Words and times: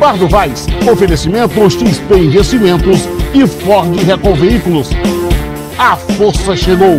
Bar 0.00 0.16
do 0.16 0.26
Vaz. 0.26 0.66
Oferecimento 0.90 1.70
XP 1.70 2.16
Investimentos 2.16 3.06
e 3.34 3.46
Ford 3.46 3.94
Recon 4.02 4.34
Veículos. 4.34 4.88
A 5.78 5.94
força 5.94 6.56
chegou. 6.56 6.96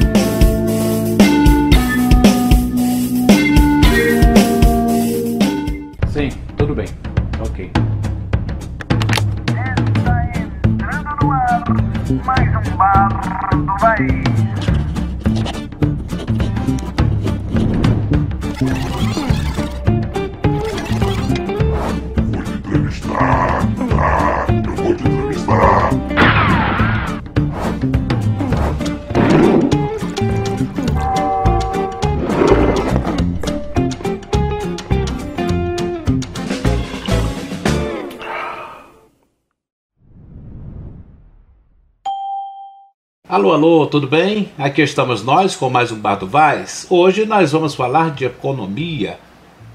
Alô, 43.32 43.54
alô, 43.54 43.88
tudo 43.88 44.08
bem? 44.08 44.52
Aqui 44.58 44.82
estamos 44.82 45.24
nós 45.24 45.56
com 45.56 45.70
mais 45.70 45.90
um 45.90 45.98
Bar 45.98 46.16
do 46.16 46.28
Vaz. 46.28 46.86
Hoje 46.90 47.26
nós 47.26 47.54
vamos 47.54 47.74
falar 47.74 48.14
de 48.14 48.26
economia. 48.26 49.18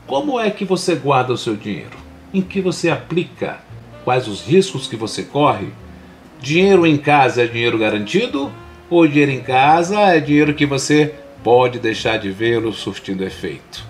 Como 0.06 0.38
é 0.38 0.50
que 0.50 0.62
você 0.62 0.94
guarda 0.94 1.32
o 1.32 1.38
seu 1.38 1.56
dinheiro? 1.56 1.96
Em 2.34 2.42
que 2.42 2.60
você 2.60 2.90
aplica? 2.90 3.60
Quais 4.04 4.28
os 4.28 4.42
riscos 4.42 4.86
que 4.86 4.94
você 4.94 5.22
corre? 5.22 5.68
Dinheiro 6.38 6.86
em 6.86 6.98
casa 6.98 7.44
é 7.44 7.46
dinheiro 7.46 7.78
garantido? 7.78 8.52
Ou 8.90 9.08
dinheiro 9.08 9.32
em 9.32 9.40
casa 9.40 10.00
é 10.00 10.20
dinheiro 10.20 10.52
que 10.52 10.66
você 10.66 11.14
pode 11.42 11.78
deixar 11.78 12.18
de 12.18 12.30
vê-lo 12.30 12.74
surtindo 12.74 13.24
efeito? 13.24 13.82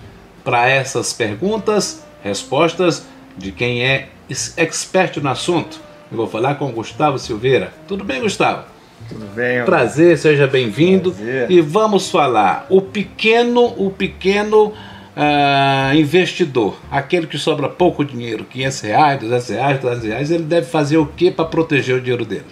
Para 0.45 0.69
essas 0.69 1.11
perguntas, 1.11 2.05
respostas 2.23 3.05
de 3.37 3.51
quem 3.51 3.83
é 3.83 4.07
expert 4.55 5.17
no 5.17 5.27
assunto, 5.27 5.81
eu 6.09 6.15
vou 6.15 6.27
falar 6.27 6.55
com 6.55 6.71
Gustavo 6.71 7.19
Silveira. 7.19 7.73
Tudo 7.85 8.05
bem, 8.05 8.21
Gustavo? 8.21 8.76
Tudo 9.09 9.25
bem? 9.33 9.63
Prazer, 9.63 10.17
seja 10.17 10.47
bem-vindo. 10.47 11.15
E 11.49 11.61
vamos 11.61 12.09
falar 12.09 12.65
o 12.69 12.81
pequeno, 12.81 13.65
o 13.77 13.89
pequeno 13.89 14.73
ah, 15.15 15.91
investidor, 15.95 16.77
aquele 16.91 17.25
que 17.27 17.37
sobra 17.37 17.69
pouco 17.69 18.03
dinheiro, 18.03 18.43
500 18.45 18.81
reais, 18.81 19.19
200 19.19 19.49
reais, 19.49 19.79
300 19.79 20.03
reais, 20.05 20.31
ele 20.31 20.43
deve 20.43 20.67
fazer 20.67 20.97
o 20.97 21.05
que 21.05 21.31
para 21.31 21.45
proteger 21.45 21.95
o 21.95 22.01
dinheiro 22.01 22.25
dele? 22.25 22.45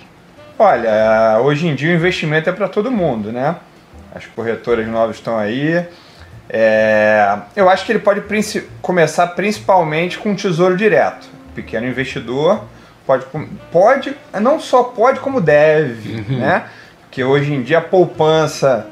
Olha, 0.58 1.40
hoje 1.44 1.68
em 1.68 1.76
dia 1.76 1.92
o 1.92 1.96
investimento 1.96 2.50
é 2.50 2.54
para 2.54 2.70
todo 2.70 2.90
mundo, 2.90 3.32
né? 3.32 3.58
As 4.14 4.26
corretoras 4.28 4.88
novas 4.88 5.18
estão 5.18 5.38
aí. 5.38 5.86
É, 6.50 7.38
eu 7.56 7.68
acho 7.70 7.86
que 7.86 7.92
ele 7.92 8.00
pode 8.00 8.22
princi- 8.22 8.64
começar 8.82 9.28
principalmente 9.28 10.18
com 10.18 10.30
um 10.30 10.36
tesouro 10.36 10.78
direto. 10.78 11.28
O 11.50 11.54
pequeno 11.54 11.86
investidor 11.88 12.64
pode, 13.06 13.26
pode, 13.72 14.16
não 14.42 14.60
só 14.60 14.84
pode 14.84 15.20
como 15.20 15.40
deve, 15.42 16.22
né? 16.30 16.66
Porque 17.02 17.24
hoje 17.24 17.54
em 17.54 17.62
dia 17.62 17.78
a 17.78 17.82
poupança 17.82 18.88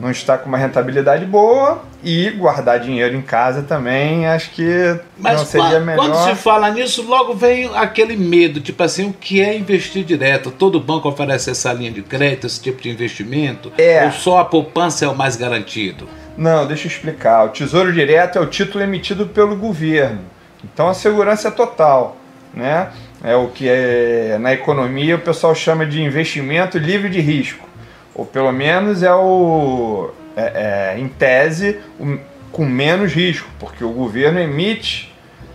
não 0.00 0.10
está 0.10 0.38
com 0.38 0.48
uma 0.48 0.58
rentabilidade 0.58 1.24
boa 1.24 1.82
e 2.02 2.30
guardar 2.30 2.78
dinheiro 2.78 3.16
em 3.16 3.22
casa 3.22 3.62
também 3.62 4.26
acho 4.28 4.50
que 4.50 4.96
Mas 5.18 5.38
não 5.38 5.46
seria 5.46 5.80
melhor. 5.80 6.08
quando 6.08 6.24
se 6.24 6.34
fala 6.36 6.70
nisso, 6.70 7.02
logo 7.02 7.34
vem 7.34 7.68
aquele 7.74 8.16
medo, 8.16 8.60
tipo 8.60 8.82
assim, 8.82 9.08
o 9.08 9.12
que 9.12 9.40
é 9.40 9.56
investir 9.56 10.04
direto? 10.04 10.50
Todo 10.50 10.78
banco 10.78 11.08
oferece 11.08 11.50
essa 11.50 11.72
linha 11.72 11.90
de 11.90 12.02
crédito, 12.02 12.46
esse 12.46 12.60
tipo 12.60 12.80
de 12.80 12.90
investimento? 12.90 13.72
É. 13.76 14.04
Ou 14.04 14.12
só 14.12 14.38
a 14.38 14.44
poupança 14.44 15.04
é 15.04 15.08
o 15.08 15.16
mais 15.16 15.34
garantido? 15.36 16.08
Não, 16.36 16.66
deixa 16.66 16.86
eu 16.86 16.90
explicar. 16.92 17.46
O 17.46 17.48
Tesouro 17.48 17.92
Direto 17.92 18.38
é 18.38 18.40
o 18.40 18.46
título 18.46 18.84
emitido 18.84 19.26
pelo 19.26 19.56
governo. 19.56 20.20
Então 20.62 20.88
a 20.88 20.94
segurança 20.94 21.48
é 21.48 21.50
total, 21.50 22.16
né? 22.54 22.90
É 23.22 23.34
o 23.34 23.48
que 23.48 23.68
é, 23.68 24.36
na 24.40 24.52
economia 24.52 25.16
o 25.16 25.20
pessoal 25.20 25.54
chama 25.54 25.84
de 25.84 26.00
investimento 26.02 26.78
livre 26.78 27.08
de 27.08 27.20
risco. 27.20 27.66
Ou 28.14 28.24
pelo 28.24 28.52
menos 28.52 29.02
é 29.02 29.12
o, 29.12 30.10
é, 30.36 30.94
é, 30.94 30.98
em 31.00 31.08
tese, 31.08 31.78
o- 31.98 32.18
com 32.52 32.64
menos 32.64 33.12
risco, 33.12 33.48
porque 33.58 33.84
o 33.84 33.90
governo 33.90 34.38
emite 34.40 35.12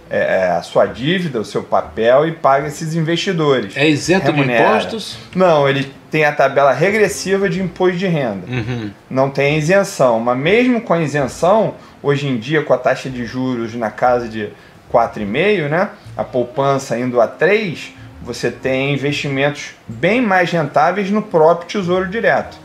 é, 0.10 0.50
a 0.58 0.62
sua 0.62 0.86
dívida, 0.86 1.40
o 1.40 1.46
seu 1.46 1.64
papel 1.64 2.28
e 2.28 2.32
paga 2.34 2.68
esses 2.68 2.94
investidores. 2.96 3.76
É 3.76 3.88
isento 3.88 4.26
de 4.26 4.32
Remunera. 4.32 4.64
impostos? 4.70 5.18
Não, 5.36 5.68
ele 5.68 5.92
tem 6.12 6.24
a 6.24 6.32
tabela 6.32 6.72
regressiva 6.72 7.50
de 7.50 7.60
imposto 7.62 7.98
de 7.98 8.06
renda 8.06 8.46
Uhum. 8.48 8.92
não 9.10 9.30
tem 9.32 9.58
isenção. 9.58 10.20
Mas 10.20 10.38
mesmo 10.38 10.82
com 10.82 10.94
a 10.94 11.02
isenção, 11.02 11.74
hoje 12.04 12.28
em 12.28 12.38
dia 12.38 12.62
com 12.62 12.74
a 12.74 12.78
taxa 12.78 13.10
de 13.10 13.26
juros 13.26 13.74
na 13.74 13.90
casa 13.90 14.30
de 14.30 14.50
4,5, 14.94 15.68
né? 15.70 15.90
A 16.16 16.24
poupança 16.24 16.98
indo 16.98 17.20
a 17.20 17.28
3, 17.28 17.92
você 18.22 18.52
tem 18.52 18.94
investimentos 18.94 19.72
bem 19.88 20.22
mais 20.22 20.52
rentáveis 20.52 21.10
no 21.10 21.22
próprio 21.24 21.68
Tesouro 21.68 22.08
Direto. 22.08 22.58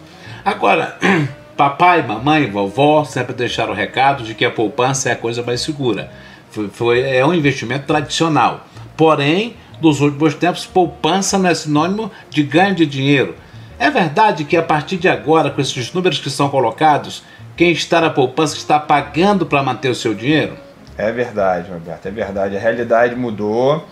Agora, 0.45 0.99
papai, 1.57 2.03
mamãe, 2.07 2.51
vovó 2.51 3.05
sempre 3.05 3.35
deixaram 3.35 3.73
o 3.73 3.77
recado 3.77 4.23
de 4.23 4.35
que 4.35 4.45
a 4.45 4.51
poupança 4.51 5.09
é 5.09 5.13
a 5.13 5.17
coisa 5.17 5.43
mais 5.43 5.63
segura. 5.63 6.11
Foi, 6.51 6.69
foi- 6.69 7.01
é 7.01 7.25
um 7.25 7.35
investimento 7.35 7.87
tradicional. 7.87 8.67
Porém, 8.97 9.57
nos 9.81 10.01
últimos 10.01 10.35
tempos, 10.35 10.67
poupança 10.67 11.39
não 11.39 11.49
é 11.49 11.55
sinônimo 11.55 12.11
de 12.31 12.43
ganho 12.43 12.75
de 12.75 12.85
dinheiro. 12.85 13.35
É 13.79 13.91
verdade 13.91 14.45
que 14.45 14.57
a 14.57 14.63
partir 14.63 14.97
de 14.97 15.09
agora, 15.09 15.51
com 15.51 15.61
esses 15.61 15.93
números 15.93 16.19
que 16.19 16.29
são 16.29 16.49
colocados, 16.49 17.23
quem 17.57 17.71
está 17.71 18.01
na 18.01 18.11
poupança 18.11 18.57
está 18.57 18.79
pagando 18.79 19.47
para 19.47 19.63
manter 19.63 19.89
o 19.89 19.95
seu 19.95 20.15
dinheiro? 20.15 20.57
É 20.99 21.13
verdade, 21.13 21.71
Roberto, 21.71 22.07
é 22.07 22.11
verdade. 22.11 22.57
A 22.57 22.61
realidade 22.61 23.15
mudou 23.15 23.87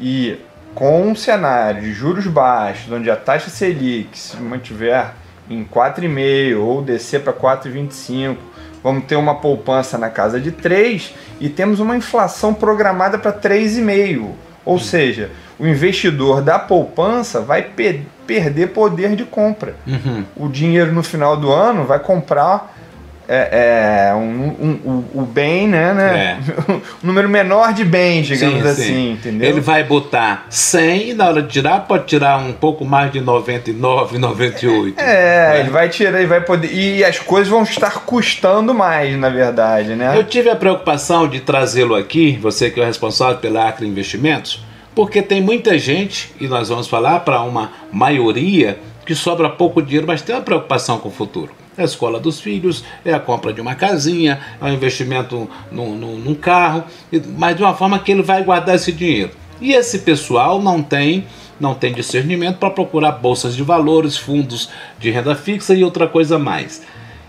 e 0.00 0.38
com 0.74 1.02
um 1.08 1.16
cenário 1.16 1.80
de 1.80 1.92
juros 1.92 2.26
baixos, 2.26 2.92
onde 2.92 3.10
a 3.10 3.16
taxa 3.16 3.50
Selic 3.50 4.16
se 4.16 4.36
mantiver 4.36 5.12
em 5.48 5.64
4,5 5.64 6.58
ou 6.58 6.82
descer 6.82 7.22
para 7.22 7.32
4,25, 7.32 8.36
vamos 8.84 9.04
ter 9.04 9.16
uma 9.16 9.34
poupança 9.36 9.98
na 9.98 10.08
casa 10.10 10.38
de 10.38 10.52
3 10.52 11.12
e 11.40 11.48
temos 11.48 11.80
uma 11.80 11.96
inflação 11.96 12.54
programada 12.54 13.18
para 13.18 13.32
3,5. 13.32 14.30
Ou 14.64 14.78
seja, 14.78 15.30
o 15.58 15.66
investidor 15.66 16.42
da 16.42 16.58
poupança 16.58 17.40
vai 17.40 17.62
pe- 17.62 18.02
perder 18.26 18.68
poder 18.68 19.16
de 19.16 19.24
compra. 19.24 19.74
Uhum. 19.86 20.24
O 20.36 20.48
dinheiro 20.48 20.92
no 20.92 21.02
final 21.02 21.36
do 21.36 21.50
ano 21.50 21.84
vai 21.84 21.98
comprar 21.98 22.76
é, 23.32 24.08
é, 24.10 24.14
um, 24.14 24.18
um- 24.20 24.80
o- 25.14 25.20
o 25.20 25.22
bem, 25.22 25.68
né? 25.68 25.94
né? 25.94 26.40
um 26.68 27.06
número 27.06 27.28
menor 27.28 27.72
de 27.72 27.84
bens, 27.84 28.26
digamos 28.26 28.60
Sim, 28.62 28.68
assim, 28.68 28.82
sim. 28.84 29.12
entendeu? 29.12 29.48
Ele 29.48 29.60
vai 29.60 29.84
botar 29.84 30.46
100 30.50 31.10
e 31.10 31.14
na 31.14 31.28
hora 31.28 31.40
de 31.42 31.48
tirar 31.48 31.80
pode 31.86 32.06
tirar 32.06 32.38
um 32.38 32.52
pouco 32.52 32.84
mais 32.84 33.12
de 33.12 33.20
99, 33.20 34.18
98. 34.18 34.98
É, 35.00 35.52
né? 35.52 35.60
ele 35.60 35.70
vai 35.70 35.88
tirar, 35.88 36.18
ele 36.18 36.26
vai 36.26 36.40
poder. 36.40 36.72
E 36.74 37.04
as 37.04 37.20
coisas 37.20 37.48
vão 37.48 37.62
estar 37.62 38.00
custando 38.00 38.74
mais, 38.74 39.16
na 39.16 39.28
verdade, 39.28 39.94
né? 39.94 40.12
Eu 40.16 40.24
tive 40.24 40.50
a 40.50 40.56
preocupação 40.56 41.28
de 41.28 41.38
trazê-lo 41.40 41.94
aqui, 41.94 42.36
você 42.42 42.68
que 42.70 42.80
é 42.80 42.82
o 42.82 42.86
responsável 42.86 43.38
pela 43.38 43.68
Acre 43.68 43.86
Investimentos, 43.86 44.64
porque 44.92 45.22
tem 45.22 45.40
muita 45.40 45.78
gente, 45.78 46.32
e 46.40 46.48
nós 46.48 46.68
vamos 46.68 46.88
falar 46.88 47.20
para 47.20 47.40
uma 47.42 47.70
maioria, 47.92 48.78
que 49.06 49.14
sobra 49.14 49.48
pouco 49.48 49.80
dinheiro, 49.80 50.06
mas 50.06 50.20
tem 50.20 50.34
uma 50.34 50.42
preocupação 50.42 50.98
com 50.98 51.08
o 51.08 51.12
futuro. 51.12 51.59
É 51.80 51.82
a 51.82 51.86
escola 51.86 52.20
dos 52.20 52.38
filhos, 52.38 52.84
é 53.02 53.14
a 53.14 53.18
compra 53.18 53.54
de 53.54 53.60
uma 53.62 53.74
casinha, 53.74 54.38
é 54.60 54.64
o 54.66 54.68
investimento 54.68 55.48
num, 55.72 55.96
num- 55.96 56.18
num 56.18 56.34
carro, 56.34 56.84
mas 57.38 57.56
de 57.56 57.62
uma 57.62 57.74
forma 57.74 57.98
que 57.98 58.12
ele 58.12 58.20
vai 58.22 58.44
guardar 58.44 58.74
esse 58.76 58.92
dinheiro. 58.92 59.30
E 59.62 59.72
esse 59.72 60.00
pessoal 60.00 60.60
não 60.60 60.82
tem 60.82 61.24
não 61.58 61.74
tem 61.74 61.92
discernimento 61.92 62.56
para 62.58 62.70
procurar 62.70 63.12
bolsas 63.12 63.54
de 63.54 63.62
valores, 63.62 64.16
fundos 64.16 64.68
de 64.98 65.10
renda 65.10 65.34
fixa 65.34 65.74
e 65.74 65.82
outra 65.84 66.06
coisa 66.06 66.38
mais. 66.38 66.82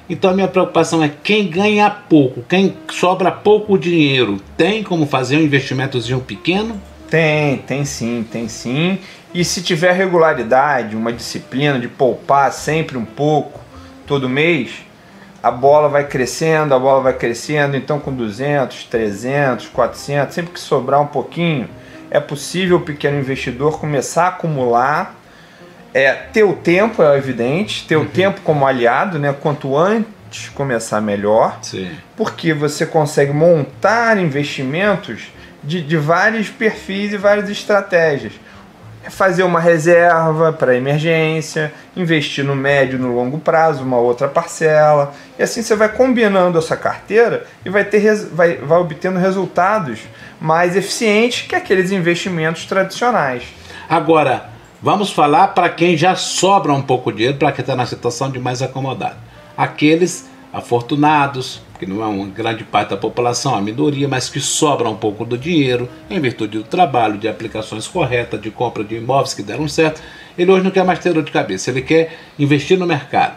Então 0.09 0.31
a 0.31 0.33
minha 0.33 0.47
preocupação 0.49 1.01
é 1.01 1.09
quem 1.23 1.47
ganha 1.47 1.89
pouco, 1.89 2.41
quem 2.43 2.75
sobra 2.91 3.31
pouco 3.31 3.77
dinheiro, 3.77 4.37
tem 4.57 4.83
como 4.83 5.05
fazer 5.05 5.37
um 5.37 5.41
investimentozinho 5.41 6.19
pequeno? 6.19 6.81
Tem, 7.09 7.57
tem 7.59 7.85
sim, 7.85 8.25
tem 8.29 8.49
sim. 8.49 8.99
E 9.33 9.45
se 9.45 9.61
tiver 9.61 9.93
regularidade, 9.93 10.95
uma 10.95 11.13
disciplina 11.13 11.79
de 11.79 11.87
poupar 11.87 12.51
sempre 12.51 12.97
um 12.97 13.05
pouco 13.05 13.60
todo 14.11 14.27
mês, 14.27 14.83
a 15.41 15.49
bola 15.49 15.87
vai 15.87 16.05
crescendo, 16.05 16.75
a 16.75 16.79
bola 16.79 16.99
vai 16.99 17.13
crescendo. 17.13 17.77
Então, 17.77 17.97
com 17.97 18.13
200, 18.13 18.83
300, 18.83 19.67
400, 19.67 20.35
sempre 20.35 20.51
que 20.51 20.59
sobrar 20.59 20.99
um 20.99 21.07
pouquinho, 21.07 21.69
é 22.09 22.19
possível 22.19 22.75
o 22.75 22.81
pequeno 22.81 23.17
investidor 23.17 23.79
começar 23.79 24.25
a 24.25 24.27
acumular. 24.27 25.15
É, 25.93 26.11
ter 26.11 26.43
o 26.43 26.53
tempo 26.53 27.01
é 27.01 27.17
evidente, 27.17 27.87
ter 27.87 27.95
o 27.95 28.05
tempo 28.05 28.41
como 28.41 28.67
aliado, 28.67 29.17
né? 29.17 29.33
Quanto 29.41 29.77
antes 29.77 30.49
começar 30.49 30.99
melhor 30.99 31.59
Sim. 31.61 31.89
porque 32.17 32.53
você 32.53 32.85
consegue 32.85 33.31
montar 33.31 34.17
investimentos 34.17 35.31
de, 35.63 35.81
de 35.81 35.95
vários 35.95 36.49
perfis 36.49 37.13
e 37.13 37.17
várias 37.17 37.49
estratégias. 37.49 38.33
Fazer 39.09 39.43
uma 39.43 39.59
reserva 39.59 40.53
para 40.53 40.75
emergência, 40.75 41.73
investir 41.95 42.45
no 42.45 42.55
médio 42.55 42.97
e 42.97 43.01
no 43.01 43.15
longo 43.15 43.39
prazo, 43.39 43.83
uma 43.83 43.97
outra 43.97 44.27
parcela. 44.27 45.13
E 45.37 45.43
assim 45.43 45.61
você 45.61 45.75
vai 45.75 45.89
combinando 45.89 46.57
essa 46.57 46.77
carteira 46.77 47.45
e 47.65 47.69
vai, 47.69 47.83
ter, 47.83 48.15
vai, 48.27 48.57
vai 48.57 48.79
obtendo 48.79 49.19
resultados 49.19 50.01
mais 50.39 50.75
eficientes 50.75 51.47
que 51.47 51.55
aqueles 51.55 51.91
investimentos 51.91 52.65
tradicionais. 52.65 53.43
Agora, 53.89 54.49
vamos 54.81 55.11
falar 55.11 55.49
para 55.49 55.69
quem 55.69 55.97
já 55.97 56.15
sobra 56.15 56.71
um 56.71 56.81
pouco 56.81 57.11
de 57.11 57.17
dinheiro, 57.17 57.37
para 57.37 57.51
quem 57.51 57.61
está 57.61 57.75
na 57.75 57.85
situação 57.85 58.31
de 58.31 58.39
mais 58.39 58.61
acomodado. 58.61 59.17
Aqueles 59.57 60.29
afortunados, 60.53 61.61
que 61.81 61.87
não 61.87 62.03
é 62.03 62.05
uma 62.05 62.27
grande 62.27 62.63
parte 62.63 62.91
da 62.91 62.97
população, 62.97 63.55
a 63.55 63.59
minoria, 63.59 64.07
mas 64.07 64.29
que 64.29 64.39
sobra 64.39 64.87
um 64.87 64.95
pouco 64.95 65.25
do 65.25 65.35
dinheiro 65.35 65.89
em 66.11 66.19
virtude 66.19 66.59
do 66.59 66.63
trabalho, 66.63 67.17
de 67.17 67.27
aplicações 67.27 67.87
corretas, 67.87 68.39
de 68.39 68.51
compra 68.51 68.83
de 68.83 68.97
imóveis 68.97 69.33
que 69.33 69.41
deram 69.41 69.67
certo. 69.67 69.99
Ele 70.37 70.51
hoje 70.51 70.63
não 70.63 70.69
quer 70.69 70.85
mais 70.85 70.99
ter 70.99 71.11
dor 71.11 71.23
de 71.23 71.31
cabeça, 71.31 71.71
ele 71.71 71.81
quer 71.81 72.15
investir 72.37 72.77
no 72.77 72.85
mercado. 72.85 73.33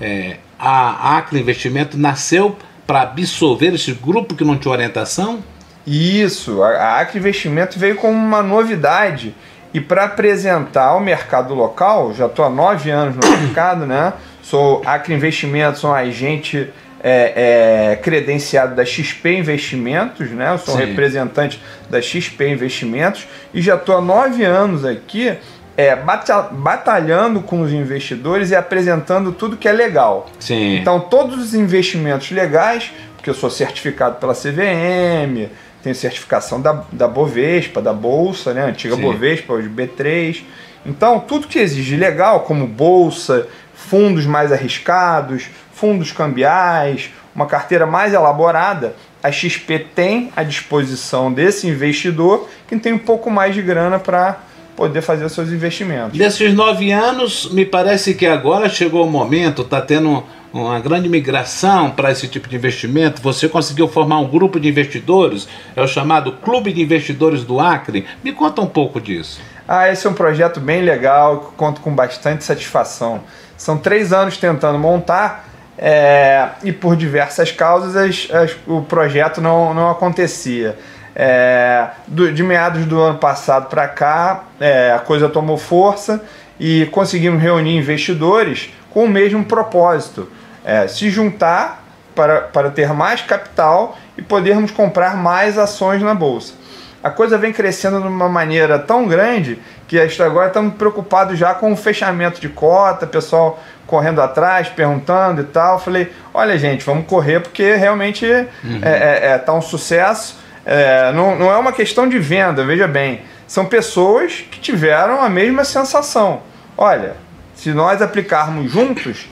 É, 0.00 0.38
a 0.58 1.18
Acre 1.18 1.38
Investimento 1.38 1.96
nasceu 1.96 2.56
para 2.84 3.02
absorver 3.02 3.72
esse 3.72 3.92
grupo 3.92 4.34
que 4.34 4.42
não 4.42 4.58
tinha 4.58 4.72
orientação? 4.72 5.38
Isso, 5.86 6.60
a 6.64 6.98
Acre 6.98 7.20
Investimento 7.20 7.78
veio 7.78 7.94
como 7.94 8.12
uma 8.12 8.42
novidade 8.42 9.32
e 9.72 9.80
para 9.80 10.06
apresentar 10.06 10.86
ao 10.86 10.98
mercado 10.98 11.54
local, 11.54 12.12
já 12.12 12.26
estou 12.26 12.44
há 12.44 12.50
nove 12.50 12.90
anos 12.90 13.14
no 13.14 13.38
mercado, 13.38 13.86
né? 13.86 14.14
Sou 14.42 14.82
Acre 14.84 15.14
Investimentos, 15.14 15.80
sou 15.80 15.90
um 15.90 15.94
agente 15.94 16.68
é, 17.02 17.90
é, 17.92 17.96
credenciado 17.96 18.74
da 18.74 18.84
XP 18.84 19.36
Investimentos, 19.36 20.30
né? 20.30 20.52
Eu 20.52 20.58
sou 20.58 20.76
Sim. 20.76 20.84
representante 20.84 21.60
da 21.88 22.00
XP 22.02 22.48
Investimentos 22.48 23.26
e 23.54 23.60
já 23.62 23.76
estou 23.76 23.96
há 23.96 24.00
nove 24.00 24.44
anos 24.44 24.84
aqui 24.84 25.32
é, 25.76 25.94
bata- 25.94 26.48
batalhando 26.50 27.40
com 27.40 27.60
os 27.60 27.72
investidores 27.72 28.50
e 28.50 28.56
apresentando 28.56 29.30
tudo 29.30 29.56
que 29.56 29.68
é 29.68 29.72
legal. 29.72 30.28
Sim. 30.40 30.76
Então, 30.76 30.98
todos 30.98 31.38
os 31.38 31.54
investimentos 31.54 32.30
legais, 32.32 32.90
porque 33.16 33.30
eu 33.30 33.34
sou 33.34 33.48
certificado 33.48 34.16
pela 34.16 34.34
CVM, 34.34 35.48
tenho 35.80 35.94
certificação 35.94 36.60
da, 36.60 36.82
da 36.90 37.06
Bovespa, 37.06 37.80
da 37.80 37.92
Bolsa, 37.92 38.52
né? 38.52 38.64
Antiga 38.64 38.96
Sim. 38.96 39.02
Bovespa, 39.02 39.52
hoje 39.52 39.68
B3. 39.68 40.42
Então, 40.84 41.20
tudo 41.20 41.46
que 41.46 41.58
exige 41.60 41.96
legal, 41.96 42.40
como 42.40 42.66
Bolsa, 42.66 43.46
fundos 43.86 44.26
mais 44.26 44.52
arriscados, 44.52 45.46
fundos 45.72 46.10
cambiais, 46.10 47.10
uma 47.34 47.46
carteira 47.46 47.86
mais 47.86 48.12
elaborada, 48.12 48.96
a 49.22 49.30
XP 49.30 49.78
tem 49.94 50.32
à 50.34 50.42
disposição 50.42 51.32
desse 51.32 51.68
investidor 51.68 52.48
que 52.66 52.76
tem 52.76 52.92
um 52.92 52.98
pouco 52.98 53.30
mais 53.30 53.54
de 53.54 53.62
grana 53.62 53.98
para 53.98 54.40
poder 54.76 55.00
fazer 55.00 55.24
os 55.24 55.32
seus 55.32 55.50
investimentos. 55.50 56.18
Desses 56.18 56.52
nove 56.54 56.90
anos, 56.90 57.50
me 57.52 57.64
parece 57.64 58.14
que 58.14 58.26
agora 58.26 58.68
chegou 58.68 59.06
o 59.06 59.10
momento, 59.10 59.62
está 59.62 59.80
tendo 59.80 60.24
uma 60.52 60.78
grande 60.80 61.08
migração 61.08 61.90
para 61.90 62.10
esse 62.10 62.26
tipo 62.28 62.48
de 62.48 62.56
investimento. 62.56 63.22
Você 63.22 63.48
conseguiu 63.48 63.88
formar 63.88 64.18
um 64.18 64.28
grupo 64.28 64.58
de 64.58 64.68
investidores, 64.68 65.48
é 65.74 65.82
o 65.82 65.86
chamado 65.86 66.32
Clube 66.32 66.72
de 66.72 66.82
Investidores 66.82 67.44
do 67.44 67.60
Acre. 67.60 68.06
Me 68.22 68.32
conta 68.32 68.60
um 68.60 68.66
pouco 68.66 69.00
disso. 69.00 69.40
Ah, 69.66 69.90
esse 69.90 70.06
é 70.06 70.10
um 70.10 70.14
projeto 70.14 70.60
bem 70.60 70.82
legal, 70.82 71.40
que 71.40 71.56
conto 71.56 71.80
com 71.80 71.94
bastante 71.94 72.44
satisfação. 72.44 73.20
São 73.58 73.76
três 73.76 74.12
anos 74.12 74.38
tentando 74.38 74.78
montar 74.78 75.44
é, 75.76 76.48
e 76.64 76.72
por 76.72 76.96
diversas 76.96 77.52
causas 77.52 77.94
as- 77.94 78.28
as- 78.34 78.56
o 78.66 78.80
projeto 78.82 79.40
não, 79.40 79.72
não 79.74 79.90
acontecia. 79.90 80.76
É, 81.14 81.88
do- 82.06 82.32
de 82.32 82.42
meados 82.42 82.84
do 82.86 83.00
ano 83.00 83.18
passado 83.18 83.68
para 83.68 83.86
cá, 83.88 84.44
é, 84.60 84.92
a 84.92 84.98
coisa 85.00 85.28
tomou 85.28 85.56
força 85.58 86.24
e 86.58 86.86
conseguimos 86.86 87.42
reunir 87.42 87.76
investidores 87.76 88.72
com 88.90 89.04
o 89.04 89.08
mesmo 89.08 89.44
propósito: 89.44 90.28
é, 90.64 90.86
se 90.88 91.10
juntar 91.10 91.84
para, 92.14 92.40
para 92.42 92.70
ter 92.70 92.92
mais 92.92 93.20
capital 93.20 93.96
e 94.16 94.22
podermos 94.22 94.70
comprar 94.70 95.16
mais 95.16 95.58
ações 95.58 96.02
na 96.02 96.14
bolsa 96.14 96.54
a 97.00 97.10
coisa 97.10 97.38
vem 97.38 97.52
crescendo 97.52 98.00
de 98.00 98.08
uma 98.08 98.28
maneira 98.28 98.76
tão 98.76 99.06
grande 99.06 99.60
que 99.88 100.06
que 100.06 100.22
agora 100.22 100.48
estamos 100.48 100.74
preocupados 100.74 101.38
já 101.38 101.54
com 101.54 101.72
o 101.72 101.76
fechamento 101.76 102.40
de 102.40 102.48
cota, 102.48 103.06
pessoal 103.06 103.58
correndo 103.86 104.20
atrás, 104.20 104.68
perguntando 104.68 105.40
e 105.40 105.44
tal. 105.44 105.80
Falei, 105.80 106.12
olha 106.32 106.56
gente, 106.58 106.84
vamos 106.84 107.06
correr 107.06 107.40
porque 107.40 107.74
realmente 107.74 108.30
é, 108.30 108.46
é, 108.82 109.20
é, 109.30 109.38
tá 109.38 109.54
um 109.54 109.62
sucesso. 109.62 110.38
É, 110.64 111.10
não, 111.12 111.36
não 111.36 111.50
é 111.50 111.56
uma 111.56 111.72
questão 111.72 112.06
de 112.06 112.18
venda, 112.18 112.62
veja 112.62 112.86
bem. 112.86 113.22
São 113.46 113.64
pessoas 113.64 114.44
que 114.50 114.60
tiveram 114.60 115.22
a 115.22 115.28
mesma 115.30 115.64
sensação. 115.64 116.42
Olha, 116.76 117.16
se 117.54 117.70
nós 117.70 118.02
aplicarmos 118.02 118.70
juntos, 118.70 119.26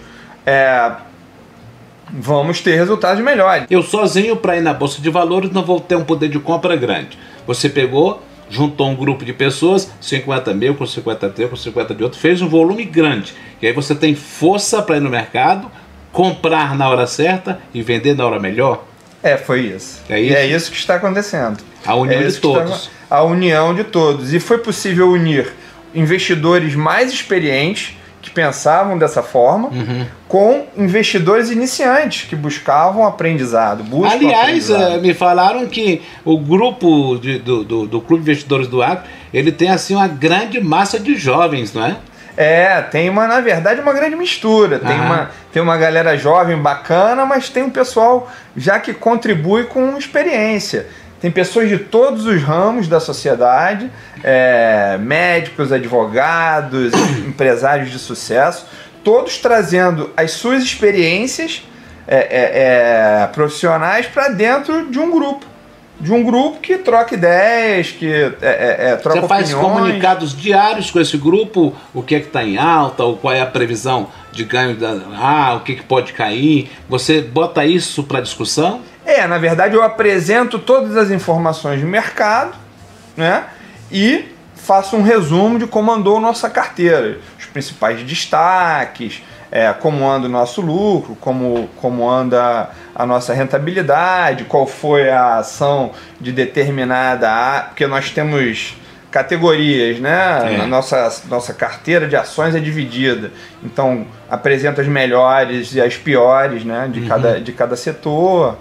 é, 0.47 0.91
vamos 2.11 2.61
ter 2.61 2.76
resultados 2.76 3.23
melhores. 3.23 3.67
Eu 3.69 3.82
sozinho 3.82 4.37
para 4.37 4.56
ir 4.56 4.62
na 4.62 4.73
Bolsa 4.73 5.02
de 5.02 5.11
Valores 5.11 5.52
não 5.52 5.62
vou 5.62 5.79
ter 5.79 5.97
um 5.97 6.05
poder 6.05 6.29
de 6.29 6.38
compra 6.38 6.75
grande. 6.75 7.19
Você 7.47 7.69
pegou, 7.69 8.23
juntou 8.49 8.89
um 8.89 8.95
grupo 8.95 9.25
de 9.25 9.33
pessoas, 9.33 9.91
50 10.01 10.55
mil 10.55 10.75
com 10.75 10.87
50 10.87 11.29
teu, 11.31 11.49
com 11.49 11.57
50 11.57 11.95
de 11.95 12.03
outro, 12.05 12.19
fez 12.19 12.41
um 12.41 12.49
volume 12.49 12.85
grande. 12.85 13.35
E 13.61 13.67
aí 13.67 13.73
você 13.73 13.95
tem 13.95 14.15
força 14.15 14.81
para 14.83 14.97
ir 14.97 15.01
no 15.01 15.11
mercado, 15.11 15.71
comprar 16.13 16.77
na 16.77 16.89
hora 16.89 17.07
certa 17.07 17.61
e 17.75 17.83
vender 17.83 18.15
na 18.17 18.25
hora 18.25 18.39
melhor. 18.41 18.85
É, 19.23 19.37
foi 19.37 19.61
isso. 19.63 20.01
É 20.09 20.21
E 20.21 20.27
isso? 20.29 20.37
é 20.37 20.47
isso 20.47 20.71
que 20.71 20.77
está 20.77 20.95
acontecendo. 20.97 21.59
A 21.85 21.95
união 21.95 22.21
É 22.21 22.25
de 22.27 22.39
que 22.41 22.47
está- 22.47 22.61
todos. 22.65 22.91
a 23.11 23.23
união 23.23 23.75
de 23.75 23.85
todos. 23.85 24.33
E 24.33 24.39
foi 24.41 24.59
possível 24.59 25.11
unir 25.11 25.53
investidores 25.95 26.75
mais 26.75 27.13
experientes, 27.13 27.97
que 28.26 28.31
pensavam 28.32 28.99
dessa 28.99 29.23
forma, 29.23 29.69
Uhum. 29.69 30.05
com 30.28 30.67
investidores 30.76 31.49
iniciantes, 31.50 32.28
que 32.28 32.34
buscavam 32.34 33.06
aprendizado. 33.06 33.84
Buscam 33.84 34.12
Aliás, 34.14 34.69
aprendizado. 34.70 34.94
eh, 34.94 34.99
me 34.99 35.14
falaram 35.14 35.67
que 35.69 36.02
o 36.25 36.37
grupo 36.38 37.17
de- 37.19 37.38
do, 37.38 37.62
do, 37.62 37.87
do 37.87 38.00
Clube 38.00 38.25
de 38.25 38.31
Investidores 38.32 38.67
do 38.67 38.82
Acre, 38.82 39.08
ele 39.32 39.52
tem 39.52 39.70
assim 39.70 39.94
uma 39.94 40.08
grande 40.08 40.61
massa 40.61 40.99
de 40.99 41.14
jovens, 41.14 41.73
não 41.73 41.87
é? 41.87 41.96
É, 42.37 42.82
tem 42.82 43.08
uma, 43.08 43.26
na 43.26 43.40
verdade, 43.40 43.81
uma 43.81 43.93
grande 43.94 44.17
mistura. 44.17 44.78
Tem, 44.78 44.96
Ah. 44.99 45.02
uma, 45.02 45.31
tem 45.52 45.62
uma 45.62 45.76
galera 45.78 46.19
jovem 46.19 46.58
bacana, 46.58 47.25
mas 47.25 47.49
tem 47.49 47.62
um 47.62 47.70
pessoal 47.70 48.31
já 48.56 48.78
que 48.81 48.93
contribui 48.93 49.64
com 49.64 49.96
experiência. 49.96 50.87
Tem 51.21 51.31
pessoas 51.31 51.69
de 51.69 51.79
todos 51.79 52.27
os 52.27 52.43
ramos 52.43 52.89
da 52.89 53.01
sociedade, 53.01 53.91
é, 54.23 54.99
médicos, 55.00 55.73
advogados, 55.73 56.93
empresários 57.26 57.90
de 57.90 57.99
sucesso, 57.99 58.67
todos 59.02 59.38
trazendo 59.38 60.11
as 60.17 60.33
suas 60.33 60.62
experiências 60.62 61.62
é, 62.09 62.17
é, 62.17 63.23
é, 63.23 63.26
profissionais 63.29 64.07
para 64.07 64.29
dentro 64.29 64.90
de 64.90 64.99
um 64.99 65.11
grupo. 65.11 65.47
De 65.99 66.12
um 66.12 66.23
grupo 66.23 66.61
que 66.61 66.76
troca 66.76 67.14
ideias, 67.14 67.90
que 67.90 68.07
é, 68.12 68.90
é, 68.90 68.97
troca 68.97 69.23
Você 69.23 69.29
faz 69.29 69.55
opiniões. 69.55 69.79
comunicados 69.79 70.37
diários 70.37 70.90
com 70.90 71.00
esse 71.00 71.17
grupo, 71.17 71.75
o 71.95 72.02
que 72.02 72.17
é 72.17 72.21
que 72.21 72.26
está 72.26 72.45
em 72.45 72.59
alta, 72.59 73.02
ou 73.02 73.17
qual 73.17 73.33
é 73.33 73.40
a 73.40 73.47
previsão 73.47 74.09
de 74.31 74.45
ganho 74.45 74.76
da 74.76 74.95
ah, 75.14 75.55
o 75.55 75.61
que, 75.61 75.76
que 75.76 75.83
pode 75.83 76.12
cair. 76.12 76.71
Você 76.87 77.23
bota 77.23 77.64
isso 77.64 78.05
para 78.05 78.21
discussão? 78.21 78.83
É, 79.07 79.27
na 79.27 79.39
verdade 79.39 79.75
eu 79.75 79.83
apresento 79.83 80.59
todas 80.59 80.97
as 80.97 81.11
informações 81.11 81.79
de 81.79 81.87
mercado, 81.87 82.55
né? 83.17 83.45
E 83.91 84.35
faço 84.55 84.97
um 84.97 85.03
resumo 85.03 85.59
de 85.59 85.67
como 85.67 85.93
andou 85.93 86.21
nossa 86.21 86.51
carteira, 86.51 87.19
os 87.39 87.47
principais 87.47 88.03
destaques, 88.03 89.23
é, 89.51 89.73
como 89.73 90.09
anda 90.09 90.27
o 90.27 90.31
nosso 90.31 90.61
lucro, 90.61 91.17
como, 91.21 91.69
como 91.77 92.11
anda 92.11 92.71
a 92.95 93.07
nossa 93.07 93.33
rentabilidade, 93.33 94.45
qual 94.45 94.67
foi 94.67 95.09
a 95.09 95.37
ação 95.37 95.93
de 96.21 96.33
determinada, 96.33 97.67
porque 97.69 97.87
nós 97.87 98.11
temos 98.11 98.77
categorias, 99.11 99.99
né? 99.99 100.57
É. 100.57 100.61
A 100.61 100.67
nossa, 100.67 101.23
nossa 101.29 101.55
carteira 101.55 102.07
de 102.07 102.17
ações 102.17 102.55
é 102.55 102.61
dividida. 102.61 103.31
Então, 103.63 104.07
apresenta 104.29 104.83
as 104.83 104.89
melhores 104.89 105.75
e 105.75 105.81
as 105.81 105.97
piores, 105.97 106.65
né? 106.65 106.89
De, 106.93 107.07
cada, 107.07 107.41
de 107.41 107.53
cada 107.53 107.77
setor. 107.77 108.59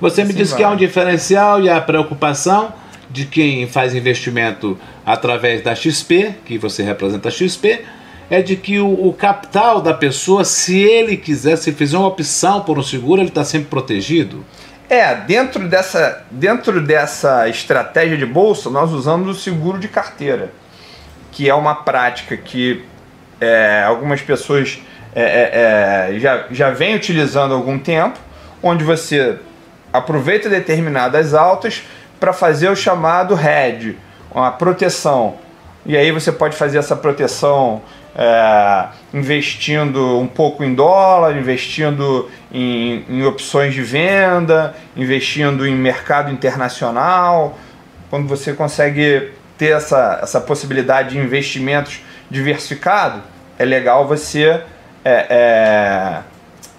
Você 0.00 0.22
me 0.22 0.30
Assim 0.30 0.38
disse 0.38 0.54
que 0.54 0.62
há 0.62 0.70
um 0.70 0.76
diferencial 0.76 1.60
e 1.60 1.70
a 1.70 1.80
preocupação 1.80 2.72
de 3.10 3.24
quem 3.24 3.66
faz 3.66 3.94
investimento 3.94 4.78
através 5.04 5.62
da 5.62 5.74
XP, 5.74 6.34
que 6.44 6.58
você 6.58 6.82
representa 6.82 7.28
a 7.28 7.30
XP, 7.30 7.82
é 8.28 8.42
de 8.42 8.56
que 8.56 8.78
o, 8.80 9.08
o 9.08 9.12
capital 9.12 9.80
da 9.80 9.94
pessoa, 9.94 10.44
se 10.44 10.78
ele 10.78 11.16
quiser, 11.16 11.56
se 11.56 11.72
fizer 11.72 11.96
uma 11.96 12.08
opção 12.08 12.60
por 12.60 12.78
um 12.78 12.82
seguro, 12.82 13.20
ele 13.20 13.28
está 13.28 13.44
sempre 13.44 13.68
protegido. 13.68 14.44
É, 14.88 15.14
dentro 15.14 15.68
dessa, 15.68 16.24
dentro 16.30 16.80
dessa 16.80 17.48
estratégia 17.48 18.16
de 18.16 18.26
bolsa, 18.26 18.70
nós 18.70 18.92
usamos 18.92 19.36
o 19.36 19.40
seguro 19.40 19.78
de 19.78 19.88
carteira, 19.88 20.52
que 21.32 21.48
é 21.48 21.54
uma 21.54 21.74
prática 21.74 22.36
que 22.36 22.84
é, 23.40 23.82
algumas 23.84 24.20
pessoas 24.20 24.78
é, 25.14 25.22
é, 25.22 26.14
é, 26.14 26.18
já, 26.18 26.46
já 26.50 26.70
vêm 26.70 26.94
utilizando 26.94 27.52
há 27.52 27.56
algum 27.56 27.78
tempo, 27.78 28.18
onde 28.62 28.84
você 28.84 29.36
aproveita 29.96 30.48
determinadas 30.48 31.34
altas, 31.34 31.82
para 32.18 32.32
fazer 32.32 32.68
o 32.68 32.76
chamado 32.76 33.38
hedge, 33.38 33.98
uma 34.30 34.50
proteção. 34.50 35.36
E 35.84 35.96
aí 35.96 36.10
você 36.10 36.32
pode 36.32 36.56
fazer 36.56 36.78
essa 36.78 36.96
proteção 36.96 37.82
é, 38.16 38.86
investindo 39.12 40.18
um 40.18 40.26
pouco 40.26 40.64
em 40.64 40.74
dólar, 40.74 41.36
investindo 41.36 42.30
em, 42.50 43.04
em 43.08 43.24
opções 43.24 43.74
de 43.74 43.82
venda, 43.82 44.74
investindo 44.96 45.66
em 45.66 45.74
mercado 45.74 46.32
internacional. 46.32 47.58
Quando 48.08 48.26
você 48.26 48.52
consegue 48.54 49.32
ter 49.58 49.76
essa, 49.76 50.20
essa 50.22 50.40
possibilidade 50.40 51.10
de 51.10 51.18
investimentos 51.18 52.00
diversificado, 52.30 53.22
é 53.58 53.64
legal 53.64 54.06
você 54.06 54.60
é, 55.04 55.26
é, 55.30 56.18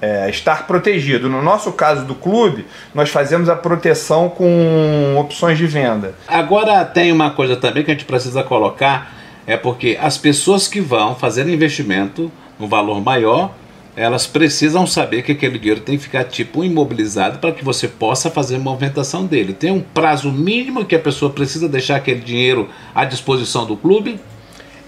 é, 0.01 0.29
estar 0.29 0.67
protegido. 0.67 1.29
No 1.29 1.41
nosso 1.41 1.71
caso 1.71 2.05
do 2.05 2.15
clube, 2.15 2.65
nós 2.93 3.09
fazemos 3.09 3.49
a 3.49 3.55
proteção 3.55 4.29
com 4.29 5.15
opções 5.19 5.57
de 5.57 5.67
venda. 5.67 6.15
Agora 6.27 6.83
tem 6.85 7.11
uma 7.11 7.31
coisa 7.31 7.55
também 7.55 7.83
que 7.83 7.91
a 7.91 7.93
gente 7.93 8.05
precisa 8.05 8.43
colocar, 8.43 9.13
é 9.45 9.57
porque 9.57 9.97
as 10.01 10.17
pessoas 10.17 10.67
que 10.67 10.81
vão 10.81 11.15
fazer 11.15 11.47
investimento 11.47 12.31
no 12.59 12.67
valor 12.67 13.01
maior, 13.01 13.51
elas 13.95 14.27
precisam 14.27 14.85
saber 14.85 15.23
que 15.23 15.31
aquele 15.31 15.57
dinheiro 15.57 15.81
tem 15.81 15.97
que 15.97 16.03
ficar 16.03 16.23
tipo 16.25 16.63
imobilizado 16.63 17.39
para 17.39 17.51
que 17.51 17.65
você 17.65 17.87
possa 17.87 18.29
fazer 18.29 18.57
a 18.57 18.59
movimentação 18.59 19.25
dele. 19.25 19.53
Tem 19.53 19.71
um 19.71 19.81
prazo 19.81 20.31
mínimo 20.31 20.85
que 20.85 20.95
a 20.95 20.99
pessoa 20.99 21.31
precisa 21.31 21.67
deixar 21.67 21.95
aquele 21.95 22.19
dinheiro 22.19 22.69
à 22.93 23.05
disposição 23.05 23.65
do 23.65 23.75
clube? 23.75 24.19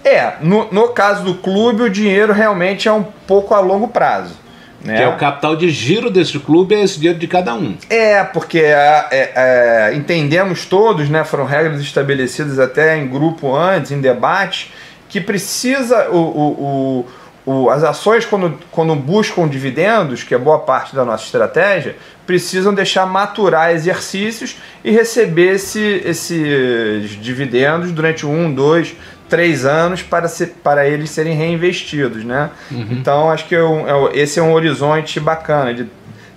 É, 0.04 0.34
no, 0.40 0.68
no 0.70 0.88
caso 0.88 1.24
do 1.24 1.34
clube, 1.34 1.82
o 1.82 1.90
dinheiro 1.90 2.32
realmente 2.32 2.86
é 2.86 2.92
um 2.92 3.02
pouco 3.02 3.52
a 3.52 3.60
longo 3.60 3.88
prazo. 3.88 4.34
Né? 4.82 4.96
Que 4.96 5.02
é 5.02 5.08
o 5.08 5.16
capital 5.16 5.54
de 5.56 5.68
giro 5.70 6.10
desse 6.10 6.38
clube, 6.38 6.74
é 6.74 6.82
esse 6.82 6.98
dinheiro 6.98 7.18
de 7.18 7.26
cada 7.26 7.54
um. 7.54 7.76
É, 7.88 8.24
porque 8.24 8.58
é, 8.58 9.06
é, 9.10 9.32
é, 9.34 9.94
entendemos 9.94 10.64
todos, 10.64 11.08
né, 11.08 11.22
foram 11.22 11.44
regras 11.44 11.80
estabelecidas 11.80 12.58
até 12.58 12.96
em 12.96 13.06
grupo 13.06 13.54
antes, 13.54 13.90
em 13.90 14.00
debate, 14.00 14.72
que 15.08 15.20
precisa 15.20 16.08
o, 16.10 16.16
o, 16.16 17.06
o, 17.46 17.52
o, 17.52 17.70
as 17.70 17.84
ações 17.84 18.24
quando, 18.24 18.58
quando 18.70 18.94
buscam 18.94 19.46
dividendos, 19.46 20.22
que 20.22 20.34
é 20.34 20.38
boa 20.38 20.60
parte 20.60 20.94
da 20.94 21.04
nossa 21.04 21.24
estratégia, 21.24 21.96
precisam 22.26 22.72
deixar 22.72 23.04
maturar 23.06 23.72
exercícios 23.72 24.56
e 24.84 24.90
receber 24.90 25.56
esse, 25.56 26.00
esses 26.06 27.20
dividendos 27.20 27.92
durante 27.92 28.24
um, 28.24 28.52
dois, 28.54 28.94
três 29.30 29.64
anos 29.64 30.02
para, 30.02 30.28
ser, 30.28 30.56
para 30.62 30.86
eles 30.86 31.08
serem 31.08 31.34
reinvestidos, 31.34 32.24
né? 32.24 32.50
Uhum. 32.70 32.88
Então 32.90 33.30
acho 33.30 33.46
que 33.46 33.54
é 33.54 33.62
um, 33.62 34.08
é, 34.08 34.18
esse 34.18 34.40
é 34.40 34.42
um 34.42 34.52
horizonte 34.52 35.20
bacana 35.20 35.72
de 35.72 35.86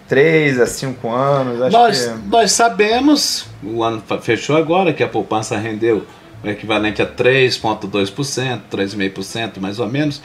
três 0.08 0.60
a 0.60 0.68
cinco 0.68 1.10
anos. 1.10 1.72
nós, 1.72 2.06
que... 2.06 2.30
nós 2.30 2.52
sabemos, 2.52 3.48
o 3.64 3.84
ano 3.84 4.02
fechou 4.22 4.56
agora, 4.56 4.94
que 4.94 5.04
a 5.04 5.08
poupança 5.08 5.58
rendeu 5.58 6.06
o 6.44 6.48
equivalente 6.48 7.02
a 7.02 7.06
3,2%, 7.06 8.62
3,5% 8.72 9.60
mais 9.60 9.80
ou 9.80 9.90
menos. 9.90 10.22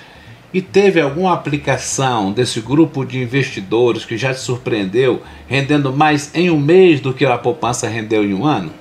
E 0.52 0.62
teve 0.62 1.00
alguma 1.00 1.34
aplicação 1.34 2.32
desse 2.32 2.60
grupo 2.60 3.04
de 3.04 3.22
investidores 3.22 4.04
que 4.04 4.16
já 4.16 4.32
te 4.32 4.40
surpreendeu, 4.40 5.22
rendendo 5.46 5.92
mais 5.92 6.34
em 6.34 6.50
um 6.50 6.58
mês 6.58 7.00
do 7.00 7.12
que 7.12 7.24
a 7.26 7.36
poupança 7.36 7.86
rendeu 7.86 8.24
em 8.24 8.32
um 8.32 8.46
ano? 8.46 8.72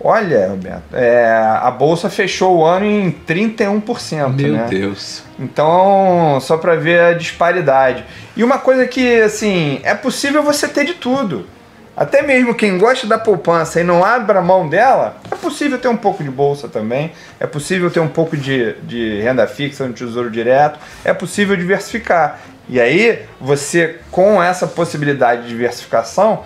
Olha, 0.00 0.48
Roberto, 0.48 0.94
é, 0.94 1.28
a 1.60 1.70
bolsa 1.72 2.08
fechou 2.08 2.58
o 2.58 2.64
ano 2.64 2.86
em 2.86 3.10
31%. 3.10 4.32
Meu 4.34 4.52
né? 4.52 4.66
Deus. 4.70 5.24
Então, 5.38 6.38
só 6.40 6.56
para 6.56 6.76
ver 6.76 7.00
a 7.00 7.12
disparidade. 7.14 8.04
E 8.36 8.44
uma 8.44 8.58
coisa 8.58 8.86
que, 8.86 9.20
assim, 9.20 9.80
é 9.82 9.94
possível 9.94 10.42
você 10.42 10.68
ter 10.68 10.84
de 10.84 10.94
tudo. 10.94 11.46
Até 11.96 12.22
mesmo 12.22 12.54
quem 12.54 12.78
gosta 12.78 13.08
da 13.08 13.18
poupança 13.18 13.80
e 13.80 13.84
não 13.84 14.04
abre 14.04 14.38
a 14.38 14.40
mão 14.40 14.68
dela, 14.68 15.16
é 15.32 15.34
possível 15.34 15.80
ter 15.80 15.88
um 15.88 15.96
pouco 15.96 16.22
de 16.22 16.30
bolsa 16.30 16.68
também, 16.68 17.10
é 17.40 17.46
possível 17.46 17.90
ter 17.90 17.98
um 17.98 18.06
pouco 18.06 18.36
de, 18.36 18.74
de 18.84 19.20
renda 19.20 19.48
fixa 19.48 19.84
no 19.84 19.92
tesouro 19.92 20.30
direto, 20.30 20.78
é 21.04 21.12
possível 21.12 21.56
diversificar. 21.56 22.38
E 22.68 22.80
aí, 22.80 23.24
você, 23.40 23.98
com 24.12 24.40
essa 24.40 24.64
possibilidade 24.64 25.42
de 25.42 25.48
diversificação, 25.48 26.44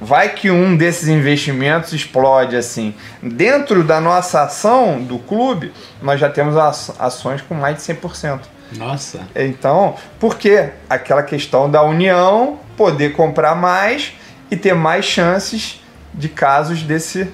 vai 0.00 0.30
que 0.30 0.50
um 0.50 0.76
desses 0.76 1.08
investimentos 1.08 1.92
explode 1.92 2.56
assim. 2.56 2.94
Dentro 3.22 3.82
da 3.82 4.00
nossa 4.00 4.42
ação 4.42 5.02
do 5.02 5.18
clube, 5.18 5.72
nós 6.02 6.20
já 6.20 6.28
temos 6.28 6.56
ações 6.98 7.42
com 7.42 7.54
mais 7.54 7.76
de 7.76 7.82
100%. 7.82 8.40
Nossa. 8.76 9.20
Então, 9.34 9.94
por 10.20 10.36
quê? 10.36 10.70
Aquela 10.88 11.22
questão 11.22 11.70
da 11.70 11.82
união, 11.82 12.58
poder 12.76 13.12
comprar 13.12 13.54
mais 13.54 14.12
e 14.50 14.56
ter 14.56 14.74
mais 14.74 15.04
chances 15.04 15.80
de 16.12 16.28
casos 16.28 16.82
desse 16.82 17.28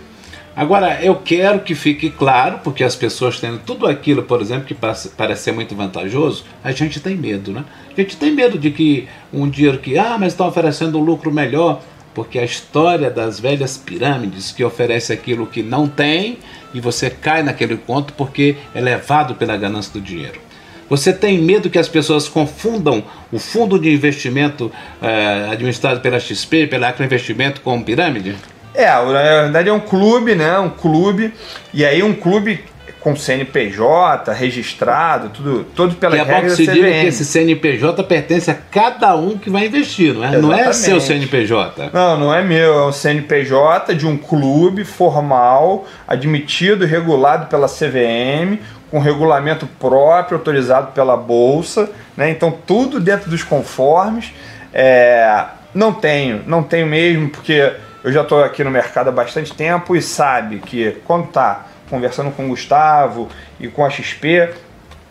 Agora, 0.57 1.03
eu 1.03 1.17
quero 1.17 1.61
que 1.61 1.75
fique 1.75 2.11
claro, 2.11 2.61
porque 2.63 2.85
as 2.85 2.95
pessoas 2.95 3.41
têm 3.41 3.59
tudo 3.59 3.89
aquilo, 3.89 4.23
por 4.23 4.41
exemplo, 4.41 4.65
que 4.65 4.75
parece 4.75 5.43
ser 5.43 5.53
muito 5.53 5.75
vantajoso, 5.75 6.45
a 6.63 6.71
gente 6.71 7.01
tem 7.01 7.17
medo, 7.17 7.51
né? 7.51 7.65
A 7.91 8.01
gente 8.01 8.17
tem 8.17 8.31
medo 8.31 8.57
de 8.57 8.71
que 8.71 9.09
um 9.33 9.49
dinheiro 9.49 9.79
que, 9.79 9.99
ah, 9.99 10.17
mas 10.19 10.33
estão 10.33 10.47
oferecendo 10.47 10.97
um 10.99 11.03
lucro 11.03 11.33
melhor 11.33 11.83
porque 12.15 12.39
a 12.39 12.45
história 12.45 13.11
das 13.11 13.41
velhas 13.41 13.77
pirâmides 13.77 14.53
que 14.53 14.63
oferece 14.65 15.13
aquilo 15.13 15.47
que 15.47 15.63
não 15.63 15.89
tem 15.89 16.39
e 16.73 16.81
você 16.81 17.11
cai 17.11 17.43
naquele 17.43 17.77
conto 17.77 18.13
porque 18.15 18.57
é 18.75 18.81
levado 18.81 19.35
pela 19.35 19.57
ganância 19.57 19.93
do 19.93 20.01
dinheiro. 20.01 20.41
Você 20.89 21.13
tem 21.13 21.39
medo 21.39 21.71
que 21.71 21.79
as 21.79 21.89
pessoas 21.89 22.29
confundam 22.29 23.03
o 23.33 23.39
fundo 23.39 23.79
de 23.79 23.93
investimento 23.93 24.71
eh, 25.03 25.49
administrado 25.51 26.01
pela 26.01 26.21
XP, 26.21 26.67
pela 26.67 26.89
Acroinvestimento, 26.89 27.63
com 27.63 27.83
pirâmide? 27.83 28.37
É, 28.75 28.87
na 28.87 29.43
verdade 29.43 29.69
é 29.69 29.73
um 29.73 29.81
clube, 29.81 30.35
né? 30.35 30.59
Um 30.59 30.69
clube. 30.69 31.33
E 31.73 31.85
aí 31.85 32.03
um 32.03 32.13
clube 32.13 32.65
com 33.05 33.15
CNPJ, 33.15 34.33
registrado, 34.33 35.29
tudo, 35.29 35.65
todo 35.77 35.95
pela 35.97 36.15
que 36.17 36.23
é 36.23 36.25
bom 36.25 36.41
que 36.41 36.51
se 36.57 36.67
diga 36.67 36.91
que 36.91 37.07
esse 37.07 37.23
CNPJ 37.23 38.03
pertence 38.05 38.51
a 38.51 38.55
cada 38.55 39.15
um 39.15 39.37
que 39.37 39.51
vai 39.51 39.67
investir, 39.67 40.15
não 40.15 40.25
é? 40.25 40.39
Não 40.39 40.51
é 40.55 40.73
seu 40.73 40.99
CNPJ. 40.99 41.91
Não, 41.93 42.19
não 42.19 42.35
é 42.35 42.43
meu, 42.43 42.73
é 42.73 42.87
um 42.87 42.93
CNPJ 42.93 43.95
de 43.95 44.07
um 44.07 44.17
clube 44.17 44.87
formal, 44.87 45.87
admitido 46.09 46.85
e 46.85 46.87
regulado 46.87 47.45
pela 47.45 47.69
CVM, 47.69 48.59
com 48.91 48.99
regulamento 48.99 49.67
próprio, 49.79 50.39
autorizado 50.39 50.93
pela 50.93 51.15
Bolsa, 51.15 51.91
né? 52.17 52.31
Então 52.31 52.51
tudo 52.67 52.99
dentro 52.99 53.29
dos 53.29 53.43
conformes. 53.43 54.33
É, 54.73 55.45
não 55.75 55.93
tenho, 55.93 56.43
não 56.47 56.63
tenho 56.63 56.87
mesmo, 56.87 57.29
porque 57.29 57.71
eu 58.03 58.11
já 58.11 58.23
estou 58.23 58.43
aqui 58.43 58.65
no 58.65 58.71
mercado 58.71 59.09
há 59.09 59.13
bastante 59.13 59.53
tempo 59.53 59.95
e 59.95 60.01
sabe 60.01 60.61
que 60.61 60.97
quando 61.05 61.27
está 61.27 61.67
conversando 61.89 62.31
com 62.31 62.47
o 62.47 62.49
Gustavo 62.49 63.29
e 63.61 63.69
com 63.69 63.85
a 63.85 63.91
XP, 63.91 64.51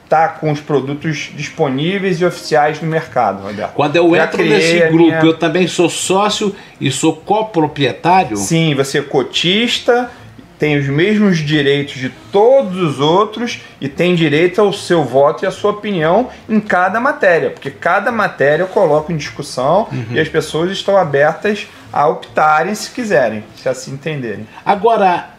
tá 0.09 0.27
com 0.27 0.51
os 0.51 0.59
produtos 0.59 1.31
disponíveis 1.35 2.21
e 2.21 2.25
oficiais 2.25 2.79
no 2.81 2.87
mercado, 2.87 3.41
Roberto. 3.41 3.73
Quando 3.73 3.95
eu 3.95 4.15
Já 4.15 4.25
entro 4.25 4.43
nesse 4.43 4.79
grupo, 4.81 5.05
minha... 5.05 5.21
eu 5.21 5.37
também 5.37 5.67
sou 5.67 5.89
sócio 5.89 6.55
e 6.79 6.91
sou 6.91 7.15
coproprietário? 7.15 8.37
Sim, 8.37 8.75
você 8.75 8.99
é 8.99 9.01
cotista, 9.01 10.11
tem 10.59 10.77
os 10.77 10.87
mesmos 10.87 11.39
direitos 11.39 11.95
de 11.95 12.09
todos 12.31 12.77
os 12.79 12.99
outros 12.99 13.61
e 13.81 13.89
tem 13.89 14.15
direito 14.15 14.61
ao 14.61 14.71
seu 14.71 15.03
voto 15.03 15.43
e 15.43 15.47
à 15.47 15.51
sua 15.51 15.71
opinião 15.71 16.29
em 16.47 16.59
cada 16.59 16.99
matéria, 16.99 17.49
porque 17.49 17.71
cada 17.71 18.11
matéria 18.11 18.63
eu 18.63 18.67
coloco 18.67 19.11
em 19.11 19.17
discussão 19.17 19.87
uhum. 19.91 20.05
e 20.11 20.19
as 20.19 20.29
pessoas 20.29 20.71
estão 20.71 20.95
abertas 20.95 21.67
a 21.91 22.07
optarem 22.07 22.73
se 22.75 22.91
quiserem, 22.91 23.43
se 23.55 23.67
assim 23.67 23.91
entenderem. 23.91 24.47
Agora, 24.65 25.32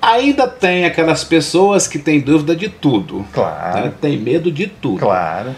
Ainda 0.00 0.48
tem 0.48 0.84
aquelas 0.84 1.22
pessoas 1.24 1.86
que 1.86 1.98
têm 1.98 2.20
dúvida 2.20 2.56
de 2.56 2.68
tudo. 2.68 3.26
Claro. 3.32 3.84
Né? 3.84 3.92
Tem 4.00 4.16
medo 4.16 4.50
de 4.50 4.66
tudo. 4.66 4.98
Claro. 4.98 5.54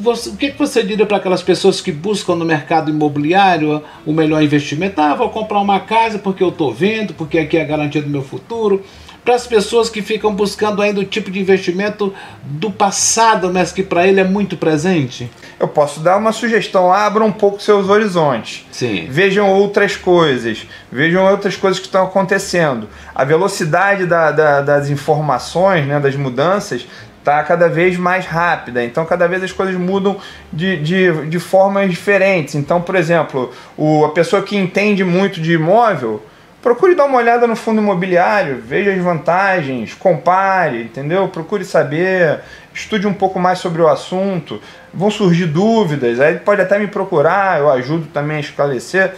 Você, 0.00 0.30
o 0.30 0.36
que 0.36 0.50
você 0.52 0.82
diria 0.82 1.04
para 1.04 1.18
aquelas 1.18 1.42
pessoas 1.42 1.80
que 1.80 1.92
buscam 1.92 2.34
no 2.34 2.44
mercado 2.44 2.90
imobiliário 2.90 3.82
o 4.06 4.12
melhor 4.12 4.42
investimento? 4.42 5.00
Ah, 5.00 5.14
vou 5.14 5.28
comprar 5.28 5.60
uma 5.60 5.78
casa 5.78 6.18
porque 6.18 6.42
eu 6.42 6.48
estou 6.48 6.72
vendo, 6.72 7.12
porque 7.12 7.38
aqui 7.38 7.58
é 7.58 7.62
a 7.62 7.66
garantia 7.66 8.00
do 8.00 8.08
meu 8.08 8.22
futuro 8.22 8.82
para 9.28 9.34
as 9.34 9.46
pessoas 9.46 9.90
que 9.90 10.00
ficam 10.00 10.34
buscando 10.34 10.80
ainda 10.80 11.00
o 11.00 11.04
tipo 11.04 11.30
de 11.30 11.38
investimento 11.38 12.14
do 12.42 12.70
passado, 12.70 13.52
mas 13.52 13.70
que 13.70 13.82
para 13.82 14.08
ele 14.08 14.20
é 14.20 14.24
muito 14.24 14.56
presente? 14.56 15.30
Eu 15.60 15.68
posso 15.68 16.00
dar 16.00 16.16
uma 16.16 16.32
sugestão: 16.32 16.90
abra 16.90 17.22
um 17.22 17.30
pouco 17.30 17.60
seus 17.60 17.90
horizontes. 17.90 18.66
Sim. 18.72 19.06
Vejam 19.10 19.52
outras 19.52 19.98
coisas, 19.98 20.66
vejam 20.90 21.30
outras 21.30 21.56
coisas 21.56 21.78
que 21.78 21.84
estão 21.84 22.06
acontecendo. 22.06 22.88
A 23.14 23.22
velocidade 23.22 24.06
da, 24.06 24.30
da, 24.30 24.62
das 24.62 24.88
informações, 24.88 25.86
né, 25.86 26.00
das 26.00 26.16
mudanças, 26.16 26.86
está 27.18 27.42
cada 27.44 27.68
vez 27.68 27.98
mais 27.98 28.24
rápida. 28.24 28.82
Então, 28.82 29.04
cada 29.04 29.28
vez 29.28 29.42
as 29.42 29.52
coisas 29.52 29.74
mudam 29.74 30.16
de, 30.50 30.78
de, 30.78 31.26
de 31.26 31.38
formas 31.38 31.90
diferentes. 31.90 32.54
Então, 32.54 32.80
por 32.80 32.94
exemplo, 32.94 33.52
o, 33.76 34.06
a 34.06 34.08
pessoa 34.08 34.40
que 34.40 34.56
entende 34.56 35.04
muito 35.04 35.38
de 35.38 35.52
imóvel 35.52 36.22
procure 36.62 36.94
dar 36.94 37.04
uma 37.04 37.18
olhada 37.18 37.46
no 37.46 37.54
fundo 37.56 37.80
imobiliário, 37.80 38.62
veja 38.66 38.92
as 38.92 38.98
vantagens, 39.02 39.94
compare, 39.94 40.82
entendeu? 40.82 41.28
Procure 41.28 41.64
saber, 41.64 42.40
estude 42.74 43.06
um 43.06 43.12
pouco 43.14 43.38
mais 43.38 43.58
sobre 43.58 43.80
o 43.82 43.88
assunto. 43.88 44.60
Vão 44.92 45.10
surgir 45.10 45.46
dúvidas, 45.46 46.18
aí 46.20 46.36
pode 46.38 46.60
até 46.62 46.78
me 46.78 46.86
procurar, 46.86 47.58
eu 47.60 47.70
ajudo 47.70 48.06
também 48.12 48.38
a 48.38 48.40
esclarecer. 48.40 49.12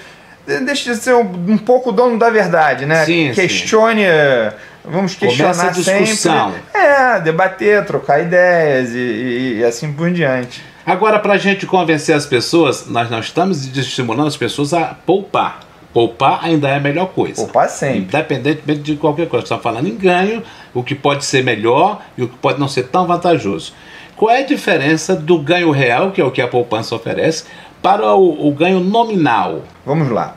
de- 0.47 0.61
deixe 0.61 0.91
de 0.91 0.97
ser 0.97 1.15
um, 1.15 1.21
um 1.49 1.59
pouco 1.59 1.93
dono 1.93 2.19
da 2.19 2.29
verdade, 2.31 2.85
né? 2.87 3.05
Sim, 3.05 3.29
sim. 3.29 3.41
Questione, 3.41 4.03
eh, 4.05 4.53
vamos 4.85 5.15
questionar 5.15 5.55
Começa 5.55 5.69
a 5.69 5.71
discussão. 5.95 6.53
sempre. 6.53 6.63
É, 6.75 7.21
debater, 7.21 7.85
trocar 7.85 8.21
ideias 8.21 8.91
e, 8.95 8.99
e- 8.99 9.59
e 9.59 9.65
assim 9.65 9.93
por 9.93 10.11
diante. 10.11 10.63
Agora, 10.85 11.19
para 11.21 11.35
a 11.35 11.39
gente 11.39 11.67
convencer 11.67 12.15
as 12.17 12.27
pessoas, 12.27 12.87
nós 12.89 13.09
não 13.11 13.21
estamos 13.21 13.65
estimulando 13.77 14.27
as 14.29 14.37
pessoas 14.37 14.73
a 14.75 14.87
poupar. 15.07 15.61
Poupar 15.93 16.45
ainda 16.45 16.69
é 16.69 16.77
a 16.77 16.81
melhor 16.81 17.07
coisa. 17.07 17.43
Poupar 17.43 17.69
sempre. 17.69 17.99
Independentemente 17.99 18.81
de 18.81 18.97
qualquer 18.97 19.29
coisa. 19.29 19.45
Estamos 19.45 19.63
falando 19.63 19.89
em 19.89 19.97
ganho, 19.97 20.43
o 20.73 20.83
que 20.83 20.95
pode 20.95 21.25
ser 21.25 21.43
melhor 21.43 22.01
e 22.17 22.23
o 22.23 22.29
que 22.29 22.37
pode 22.37 22.61
não 22.61 22.69
ser 22.69 22.85
tão 22.85 23.07
vantajoso. 23.07 23.73
Qual 24.17 24.31
é 24.31 24.41
a 24.41 24.47
diferença 24.47 25.17
do 25.17 25.39
ganho 25.39 25.71
real, 25.71 26.13
que 26.13 26.21
é 26.21 26.25
o 26.25 26.31
que 26.31 26.41
a 26.41 26.47
poupança 26.47 26.95
oferece, 26.95 27.45
para 27.83 28.15
o, 28.15 28.49
o 28.49 28.53
ganho 28.53 28.79
nominal? 28.79 29.63
Vamos 29.85 30.11
lá. 30.11 30.37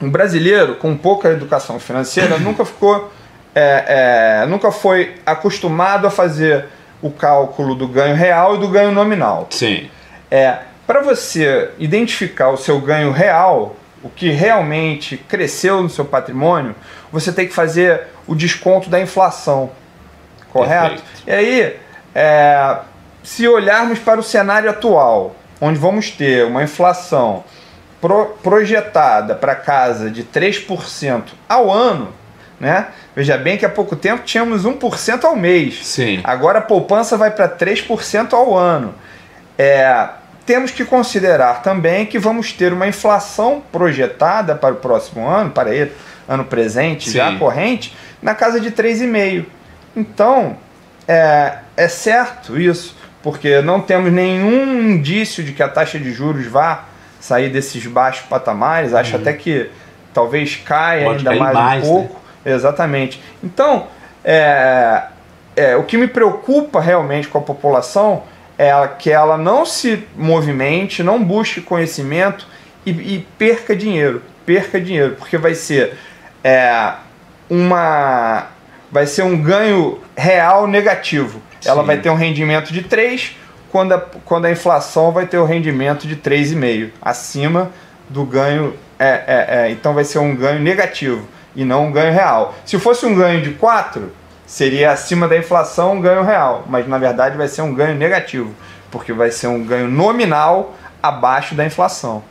Um 0.00 0.10
brasileiro 0.10 0.76
com 0.76 0.96
pouca 0.96 1.30
educação 1.30 1.80
financeira 1.80 2.38
nunca 2.38 2.64
ficou, 2.64 3.10
é, 3.54 4.42
é, 4.42 4.46
nunca 4.46 4.70
foi 4.70 5.16
acostumado 5.26 6.06
a 6.06 6.10
fazer 6.10 6.66
o 7.02 7.10
cálculo 7.10 7.74
do 7.74 7.88
ganho 7.88 8.14
real 8.14 8.56
e 8.56 8.58
do 8.58 8.68
ganho 8.68 8.92
nominal. 8.92 9.48
Sim. 9.50 9.90
É, 10.30 10.58
para 10.86 11.02
você 11.02 11.70
identificar 11.78 12.50
o 12.50 12.56
seu 12.56 12.80
ganho 12.80 13.10
real, 13.10 13.74
o 14.06 14.10
que 14.14 14.30
realmente 14.30 15.16
cresceu 15.16 15.82
no 15.82 15.90
seu 15.90 16.04
patrimônio, 16.04 16.74
você 17.10 17.32
tem 17.32 17.46
que 17.46 17.52
fazer 17.52 18.02
o 18.26 18.34
desconto 18.34 18.88
da 18.88 19.00
inflação. 19.00 19.70
Correto? 20.52 21.02
Perfeito. 21.02 21.22
E 21.26 21.30
aí, 21.32 21.76
é, 22.14 22.76
se 23.22 23.46
olharmos 23.48 23.98
para 23.98 24.20
o 24.20 24.22
cenário 24.22 24.70
atual, 24.70 25.34
onde 25.60 25.78
vamos 25.78 26.10
ter 26.10 26.44
uma 26.46 26.62
inflação 26.62 27.44
pro- 28.00 28.36
projetada 28.42 29.34
para 29.34 29.54
casa 29.54 30.10
de 30.10 30.22
3% 30.22 31.22
ao 31.48 31.70
ano, 31.70 32.12
né? 32.60 32.86
Veja 33.14 33.36
bem 33.36 33.58
que 33.58 33.66
há 33.66 33.68
pouco 33.68 33.96
tempo 33.96 34.22
tínhamos 34.24 34.64
1% 34.64 35.24
ao 35.24 35.34
mês. 35.36 35.86
Sim. 35.86 36.20
Agora 36.24 36.60
a 36.60 36.62
poupança 36.62 37.16
vai 37.16 37.30
para 37.30 37.48
3% 37.48 38.32
ao 38.32 38.56
ano. 38.56 38.94
É, 39.58 40.08
temos 40.46 40.70
que 40.70 40.84
considerar 40.84 41.62
também 41.62 42.06
que 42.06 42.18
vamos 42.18 42.52
ter 42.52 42.72
uma 42.72 42.86
inflação 42.86 43.62
projetada 43.72 44.54
para 44.54 44.72
o 44.72 44.76
próximo 44.76 45.26
ano, 45.26 45.50
para 45.50 45.74
ele, 45.74 45.92
ano 46.28 46.44
presente, 46.44 47.10
já 47.10 47.30
Sim. 47.30 47.38
corrente, 47.38 47.94
na 48.22 48.34
casa 48.34 48.60
de 48.60 48.70
3,5%. 48.70 49.44
Então, 49.96 50.56
é, 51.08 51.58
é 51.76 51.88
certo 51.88 52.58
isso, 52.58 52.96
porque 53.22 53.60
não 53.60 53.80
temos 53.80 54.12
nenhum 54.12 54.90
indício 54.90 55.42
de 55.42 55.52
que 55.52 55.62
a 55.62 55.68
taxa 55.68 55.98
de 55.98 56.12
juros 56.12 56.46
vá 56.46 56.84
sair 57.20 57.48
desses 57.48 57.84
baixos 57.86 58.26
patamares. 58.26 58.94
Acho 58.94 59.16
até 59.16 59.32
que 59.32 59.70
talvez 60.14 60.56
caia 60.56 61.08
Uhum. 61.08 61.12
Pode 61.12 61.28
ainda 61.28 61.44
mais, 61.44 61.54
mais, 61.54 61.84
um 61.84 61.86
né? 61.86 62.06
pouco. 62.08 62.20
Exatamente. 62.44 63.20
Então, 63.42 63.88
é, 64.24 65.02
é, 65.56 65.76
o 65.76 65.82
que 65.82 65.96
me 65.96 66.06
preocupa 66.06 66.80
realmente 66.80 67.26
com 67.26 67.38
a 67.38 67.40
população 67.40 68.22
é 68.58 68.68
ela- 68.68 68.88
que 68.88 69.10
ela 69.10 69.36
não 69.36 69.66
se 69.66 70.04
movimente, 70.16 71.02
não 71.02 71.22
busque 71.22 71.60
conhecimento 71.60 72.46
e, 72.84 72.90
e 72.90 73.26
perca 73.38 73.74
dinheiro. 73.74 74.22
Perca 74.44 74.80
dinheiro, 74.80 75.16
porque 75.18 75.36
vai 75.36 75.54
ser 75.54 75.96
é, 76.44 76.92
uma. 77.50 78.46
Vai 78.90 79.06
ser 79.06 79.22
um 79.22 79.36
ganho 79.36 80.00
real 80.16 80.66
negativo. 80.68 81.42
Ela 81.64 81.80
Sim. 81.80 81.86
vai 81.86 81.98
ter 81.98 82.10
um 82.10 82.14
rendimento 82.14 82.72
de 82.72 82.82
3, 82.82 83.36
quando 83.72 83.92
a, 83.92 83.98
quando 84.24 84.44
a 84.44 84.50
inflação 84.50 85.10
vai 85.10 85.26
ter 85.26 85.38
o 85.38 85.44
rendimento 85.44 86.06
de 86.06 86.14
3,5, 86.16 86.90
acima 87.02 87.72
do 88.08 88.24
ganho. 88.24 88.74
É, 88.98 89.08
é, 89.26 89.46
é, 89.66 89.70
então 89.70 89.92
vai 89.92 90.04
ser 90.04 90.20
um 90.20 90.34
ganho 90.34 90.60
negativo 90.60 91.26
e 91.54 91.64
não 91.64 91.86
um 91.86 91.92
ganho 91.92 92.12
real. 92.12 92.54
Se 92.64 92.78
fosse 92.78 93.04
um 93.04 93.14
ganho 93.14 93.42
de 93.42 93.50
4, 93.50 94.12
seria 94.46 94.92
acima 94.92 95.26
da 95.26 95.36
inflação 95.36 95.94
um 95.94 96.00
ganho 96.00 96.22
real, 96.22 96.64
mas 96.68 96.86
na 96.88 96.96
verdade 96.98 97.36
vai 97.36 97.48
ser 97.48 97.62
um 97.62 97.74
ganho 97.74 97.96
negativo, 97.96 98.54
porque 98.90 99.12
vai 99.12 99.30
ser 99.30 99.48
um 99.48 99.64
ganho 99.64 99.88
nominal 99.88 100.76
abaixo 101.02 101.54
da 101.54 101.66
inflação. 101.66 102.22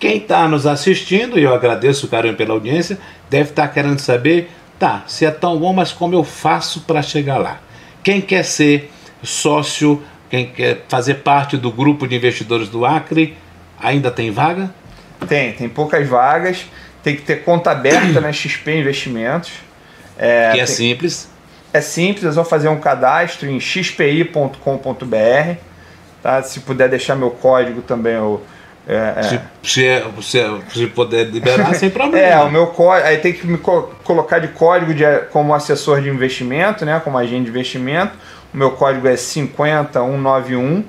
Quem 0.00 0.18
está 0.18 0.48
nos 0.48 0.66
assistindo, 0.66 1.38
e 1.38 1.42
eu 1.42 1.52
agradeço 1.54 2.06
o 2.06 2.08
carinho 2.08 2.34
pela 2.34 2.54
audiência, 2.54 2.98
deve 3.28 3.50
estar 3.50 3.68
querendo 3.68 3.98
saber, 3.98 4.50
tá, 4.78 5.02
se 5.06 5.26
é 5.26 5.30
tão 5.30 5.58
bom, 5.58 5.72
mas 5.72 5.92
como 5.92 6.14
eu 6.14 6.24
faço 6.24 6.82
para 6.82 7.02
chegar 7.02 7.36
lá? 7.38 7.60
Quem 8.02 8.20
quer 8.20 8.44
ser 8.44 8.90
sócio, 9.22 10.02
quem 10.30 10.46
quer 10.46 10.84
fazer 10.88 11.14
parte 11.14 11.56
do 11.56 11.70
grupo 11.70 12.06
de 12.06 12.14
investidores 12.14 12.68
do 12.68 12.86
Acre, 12.86 13.36
ainda 13.80 14.10
tem 14.10 14.30
vaga? 14.30 14.70
Tem, 15.28 15.52
tem 15.52 15.68
poucas 15.68 16.06
vagas, 16.08 16.66
tem 17.02 17.16
que 17.16 17.22
ter 17.22 17.42
conta 17.42 17.72
aberta 17.72 18.20
na 18.20 18.32
XP 18.32 18.78
Investimentos. 18.78 19.50
É, 20.16 20.52
que 20.52 20.60
é 20.60 20.64
tem- 20.64 20.74
simples. 20.74 21.28
É 21.72 21.80
simples, 21.80 22.24
é 22.24 22.32
só 22.32 22.44
fazer 22.44 22.68
um 22.68 22.80
cadastro 22.80 23.48
em 23.48 23.60
xpi.com.br. 23.60 25.56
Tá? 26.22 26.42
Se 26.42 26.60
puder 26.60 26.88
deixar 26.88 27.14
meu 27.14 27.30
código 27.30 27.82
também, 27.82 28.14
eu. 28.14 28.42
É, 28.86 29.12
é. 29.16 29.22
Se, 29.22 29.40
se, 29.62 30.02
se, 30.22 30.60
se 30.72 30.86
puder 30.86 31.26
liberar, 31.26 31.74
sem 31.74 31.90
problema. 31.90 32.26
É, 32.26 32.40
o 32.40 32.50
meu 32.50 32.68
código. 32.68 33.06
Aí 33.06 33.18
tem 33.18 33.34
que 33.34 33.46
me 33.46 33.58
co- 33.58 33.90
colocar 34.02 34.38
de 34.38 34.48
código 34.48 34.94
de, 34.94 35.04
como 35.30 35.54
assessor 35.54 36.00
de 36.00 36.08
investimento, 36.08 36.86
né? 36.86 36.98
Como 37.04 37.18
agente 37.18 37.44
de 37.44 37.50
investimento. 37.50 38.12
O 38.52 38.56
meu 38.56 38.70
código 38.70 39.06
é 39.06 39.14
50191. 39.14 40.84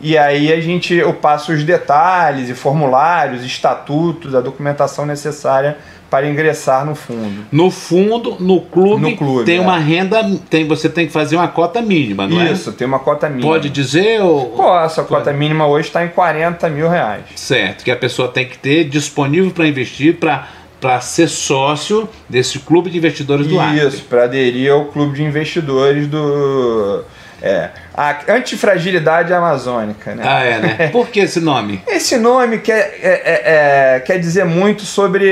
E 0.00 0.18
aí 0.18 0.52
a 0.52 0.60
gente, 0.60 0.92
eu 0.92 1.14
passo 1.14 1.52
os 1.52 1.62
detalhes 1.64 2.50
e 2.50 2.54
formulários, 2.54 3.44
estatutos, 3.44 4.34
a 4.34 4.40
documentação 4.40 5.06
necessária 5.06 5.78
para 6.16 6.30
ingressar 6.30 6.86
no 6.86 6.94
fundo. 6.94 7.44
No 7.52 7.70
fundo, 7.70 8.38
no 8.40 8.62
clube, 8.62 9.02
No 9.02 9.16
clube, 9.18 9.44
tem 9.44 9.58
é. 9.58 9.60
uma 9.60 9.76
renda, 9.76 10.24
tem, 10.48 10.66
você 10.66 10.88
tem 10.88 11.06
que 11.06 11.12
fazer 11.12 11.36
uma 11.36 11.48
cota 11.48 11.82
mínima, 11.82 12.26
não 12.26 12.42
Isso, 12.42 12.72
tem 12.72 12.86
uma 12.86 12.98
cota 12.98 13.26
é? 13.26 13.28
mínima. 13.28 13.46
Pode 13.46 13.68
dizer 13.68 14.22
ou... 14.22 14.46
Posso, 14.52 15.02
a 15.02 15.04
cota 15.04 15.30
mínima 15.30 15.66
hoje 15.66 15.88
está 15.88 16.02
em 16.02 16.08
40 16.08 16.70
mil 16.70 16.88
reais. 16.88 17.24
Certo, 17.34 17.84
que 17.84 17.90
a 17.90 17.96
pessoa 17.96 18.28
tem 18.28 18.46
que 18.46 18.56
ter 18.56 18.84
disponível 18.84 19.50
para 19.50 19.68
investir, 19.68 20.16
para 20.16 21.00
ser 21.02 21.28
sócio 21.28 22.08
desse 22.26 22.60
clube 22.60 22.88
de 22.88 22.96
investidores 22.96 23.46
do 23.46 23.60
Acre. 23.60 23.86
Isso, 23.86 24.04
para 24.04 24.24
aderir 24.24 24.72
ao 24.72 24.86
clube 24.86 25.16
de 25.16 25.22
investidores 25.22 26.06
do. 26.06 27.04
É, 27.42 27.68
a 27.94 28.16
antifragilidade 28.28 29.32
amazônica, 29.32 30.14
né? 30.14 30.22
Ah, 30.26 30.42
é, 30.42 30.58
né? 30.58 30.88
Por 30.92 31.08
que 31.08 31.20
esse 31.20 31.40
nome? 31.40 31.82
Esse 31.86 32.16
nome 32.16 32.58
quer, 32.58 32.98
é- 33.02 33.22
é- 33.24 33.96
é- 33.96 34.00
quer 34.00 34.18
dizer 34.18 34.44
muito 34.44 34.82
sobre 34.82 35.30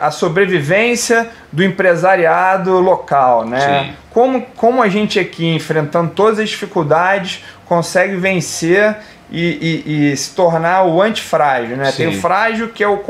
a 0.00 0.10
sobrevivência 0.10 1.28
do 1.50 1.62
empresariado 1.62 2.78
local, 2.78 3.44
né? 3.44 3.84
Sim. 3.84 3.92
Como, 4.10 4.42
como 4.56 4.82
a 4.82 4.88
gente 4.88 5.18
aqui, 5.18 5.46
enfrentando 5.54 6.10
todas 6.10 6.38
as 6.38 6.48
dificuldades, 6.50 7.42
consegue 7.72 8.16
vencer 8.16 8.96
e, 9.30 9.82
e- 9.86 10.10
e 10.12 10.16
se 10.16 10.34
tornar 10.34 10.84
o 10.84 11.00
antifrágil, 11.00 11.74
né? 11.76 11.90
Tem 11.92 12.06
o 12.06 12.20
frágil 12.20 12.68
que 12.68 12.84
é 12.84 12.88
o... 12.88 13.00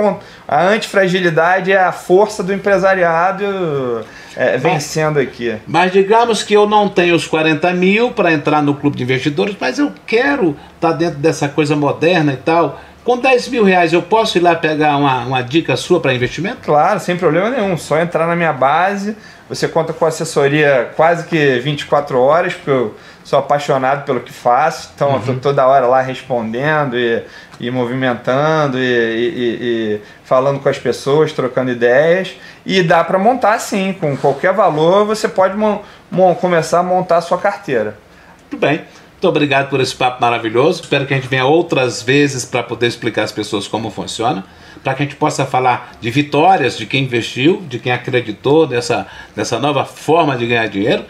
A 0.47 0.63
antifragilidade 0.69 1.73
é 1.73 1.83
a 1.83 1.91
força 1.91 2.45
do 2.45 2.53
empresariado 2.53 4.05
é, 4.37 4.57
vencendo 4.57 5.19
aqui. 5.19 5.57
Mas 5.67 5.91
digamos 5.91 6.45
que 6.45 6.55
eu 6.55 6.69
não 6.69 6.89
tenho 6.89 7.15
os 7.17 7.27
40 7.27 7.73
mil 7.73 8.13
para 8.13 8.33
entrar 8.33 8.63
no 8.63 8.75
clube 8.75 8.97
de 8.97 9.03
investidores, 9.03 9.57
mas 9.61 9.79
eu 9.81 9.91
quero 10.07 10.57
estar 10.77 10.93
dentro 10.93 11.19
dessa 11.19 11.49
coisa 11.49 11.75
moderna 11.75 12.33
e 12.33 12.37
tal. 12.37 12.81
Com 13.05 13.19
10 13.19 13.49
mil 13.49 13.65
reais 13.65 13.93
eu 13.93 14.01
posso 14.03 14.39
ir 14.39 14.41
lá 14.41 14.55
pegar 14.55 14.97
uma, 14.97 15.25
uma 15.25 15.43
dica 15.43 15.77
sua 15.77 15.99
para 16.01 16.15
investimento? 16.15 16.59
Claro, 16.63 17.01
sem 17.01 17.17
problema 17.17 17.51
nenhum. 17.51 17.77
Só 17.77 17.99
entrar 17.99 18.27
na 18.29 18.37
minha 18.37 18.53
base. 18.53 19.17
Você 19.49 19.67
conta 19.67 19.93
com 19.93 20.07
assessoria 20.07 20.91
quase 20.97 21.27
que 21.27 21.59
24 21.59 22.19
horas, 22.21 22.55
porque 22.55 22.71
eu 22.71 22.95
sou 23.25 23.39
apaixonado 23.41 24.05
pelo 24.05 24.21
que 24.21 24.33
faço. 24.33 24.93
Então 24.95 25.15
eu 25.15 25.21
tô 25.21 25.35
toda 25.35 25.67
hora 25.67 25.87
lá 25.87 26.01
respondendo 26.01 26.97
e, 26.97 27.25
e 27.59 27.71
movimentando 27.73 28.79
e, 28.79 28.83
e- 28.83 29.59
e- 29.97 30.01
falando 30.25 30.61
com 30.61 30.69
as 30.69 30.79
pessoas, 30.79 31.33
trocando 31.33 31.73
ideias. 31.73 32.37
E 32.65 32.85
dá 32.85 33.03
para 33.03 33.19
montar 33.19 33.59
sim, 33.59 33.93
com 33.93 34.17
qualquer 34.17 34.53
valor 34.55 35.05
você 35.05 35.29
pode 35.29 35.57
começar 36.41 36.79
a 36.79 36.83
montar 36.85 37.17
a 37.17 37.21
sua 37.21 37.37
carteira. 37.39 37.97
Muito 38.43 38.57
bem. 38.65 38.83
Muito 39.23 39.37
obrigado 39.37 39.71
por 39.71 39.81
esse 39.81 39.95
papo 39.95 40.21
maravilhoso. 40.21 40.83
Espero 40.83 41.07
que 41.07 41.15
a 41.15 41.17
gente 41.17 41.29
venha 41.29 41.47
outras 41.47 42.03
vezes 42.03 42.45
para 42.45 42.61
poder 42.61 42.89
explicar 42.89 43.23
às 43.23 43.31
pessoas 43.31 43.69
como 43.69 43.89
funciona, 43.89 44.45
para 44.83 44.95
que 44.95 45.03
a 45.05 45.07
gente 45.07 45.15
possa 45.15 45.47
falar 45.47 45.93
de 46.01 46.11
vitórias 46.11 46.77
de 46.77 46.87
quem 46.87 47.05
investiu, 47.05 47.63
de 47.69 47.79
quem 47.79 47.93
acreditou 47.93 48.67
nessa, 48.67 49.07
nessa 49.37 49.61
nova 49.61 49.85
forma 49.85 50.37
de 50.37 50.45
ganhar 50.49 50.67
dinheiro. 50.67 51.05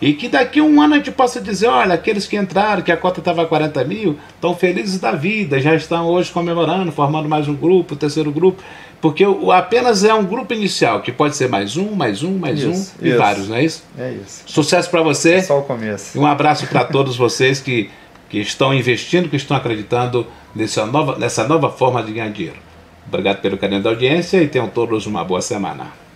E 0.00 0.12
que 0.12 0.28
daqui 0.28 0.60
a 0.60 0.62
um 0.62 0.80
ano 0.80 0.94
a 0.94 0.96
gente 0.98 1.10
possa 1.10 1.40
dizer, 1.40 1.66
olha, 1.66 1.94
aqueles 1.94 2.26
que 2.26 2.36
entraram, 2.36 2.82
que 2.82 2.92
a 2.92 2.96
cota 2.96 3.20
estava 3.20 3.42
a 3.42 3.46
40 3.46 3.82
mil, 3.84 4.16
estão 4.34 4.54
felizes 4.54 5.00
da 5.00 5.12
vida, 5.12 5.60
já 5.60 5.74
estão 5.74 6.06
hoje 6.06 6.30
comemorando, 6.30 6.92
formando 6.92 7.28
mais 7.28 7.48
um 7.48 7.54
grupo, 7.54 7.96
terceiro 7.96 8.30
grupo. 8.30 8.62
Porque 9.00 9.26
o, 9.26 9.50
apenas 9.52 10.04
é 10.04 10.14
um 10.14 10.24
grupo 10.24 10.52
inicial, 10.54 11.02
que 11.02 11.12
pode 11.12 11.36
ser 11.36 11.48
mais 11.48 11.76
um, 11.76 11.92
mais 11.92 12.22
um, 12.22 12.38
mais 12.38 12.60
Isso, 12.60 12.94
um 13.00 13.04
e 13.04 13.08
isso. 13.10 13.18
vários, 13.18 13.48
não 13.48 13.56
é 13.56 13.64
isso? 13.64 13.84
É 13.96 14.12
isso. 14.12 14.42
Sucesso 14.46 14.90
para 14.90 15.02
você. 15.02 15.34
É 15.34 15.42
só 15.42 15.58
o 15.58 15.62
começo. 15.62 16.16
E 16.16 16.20
um 16.20 16.26
abraço 16.26 16.66
para 16.66 16.84
todos 16.84 17.16
vocês 17.16 17.60
que, 17.60 17.90
que 18.28 18.38
estão 18.38 18.74
investindo, 18.74 19.28
que 19.28 19.36
estão 19.36 19.56
acreditando 19.56 20.26
nessa 20.54 20.86
nova, 20.86 21.18
nessa 21.18 21.46
nova 21.46 21.70
forma 21.70 22.02
de 22.02 22.12
ganhar 22.12 22.30
dinheiro. 22.30 22.58
Obrigado 23.06 23.40
pelo 23.40 23.56
carinho 23.56 23.82
da 23.82 23.90
audiência 23.90 24.42
e 24.42 24.48
tenham 24.48 24.68
todos 24.68 25.06
uma 25.06 25.24
boa 25.24 25.40
semana. 25.40 26.07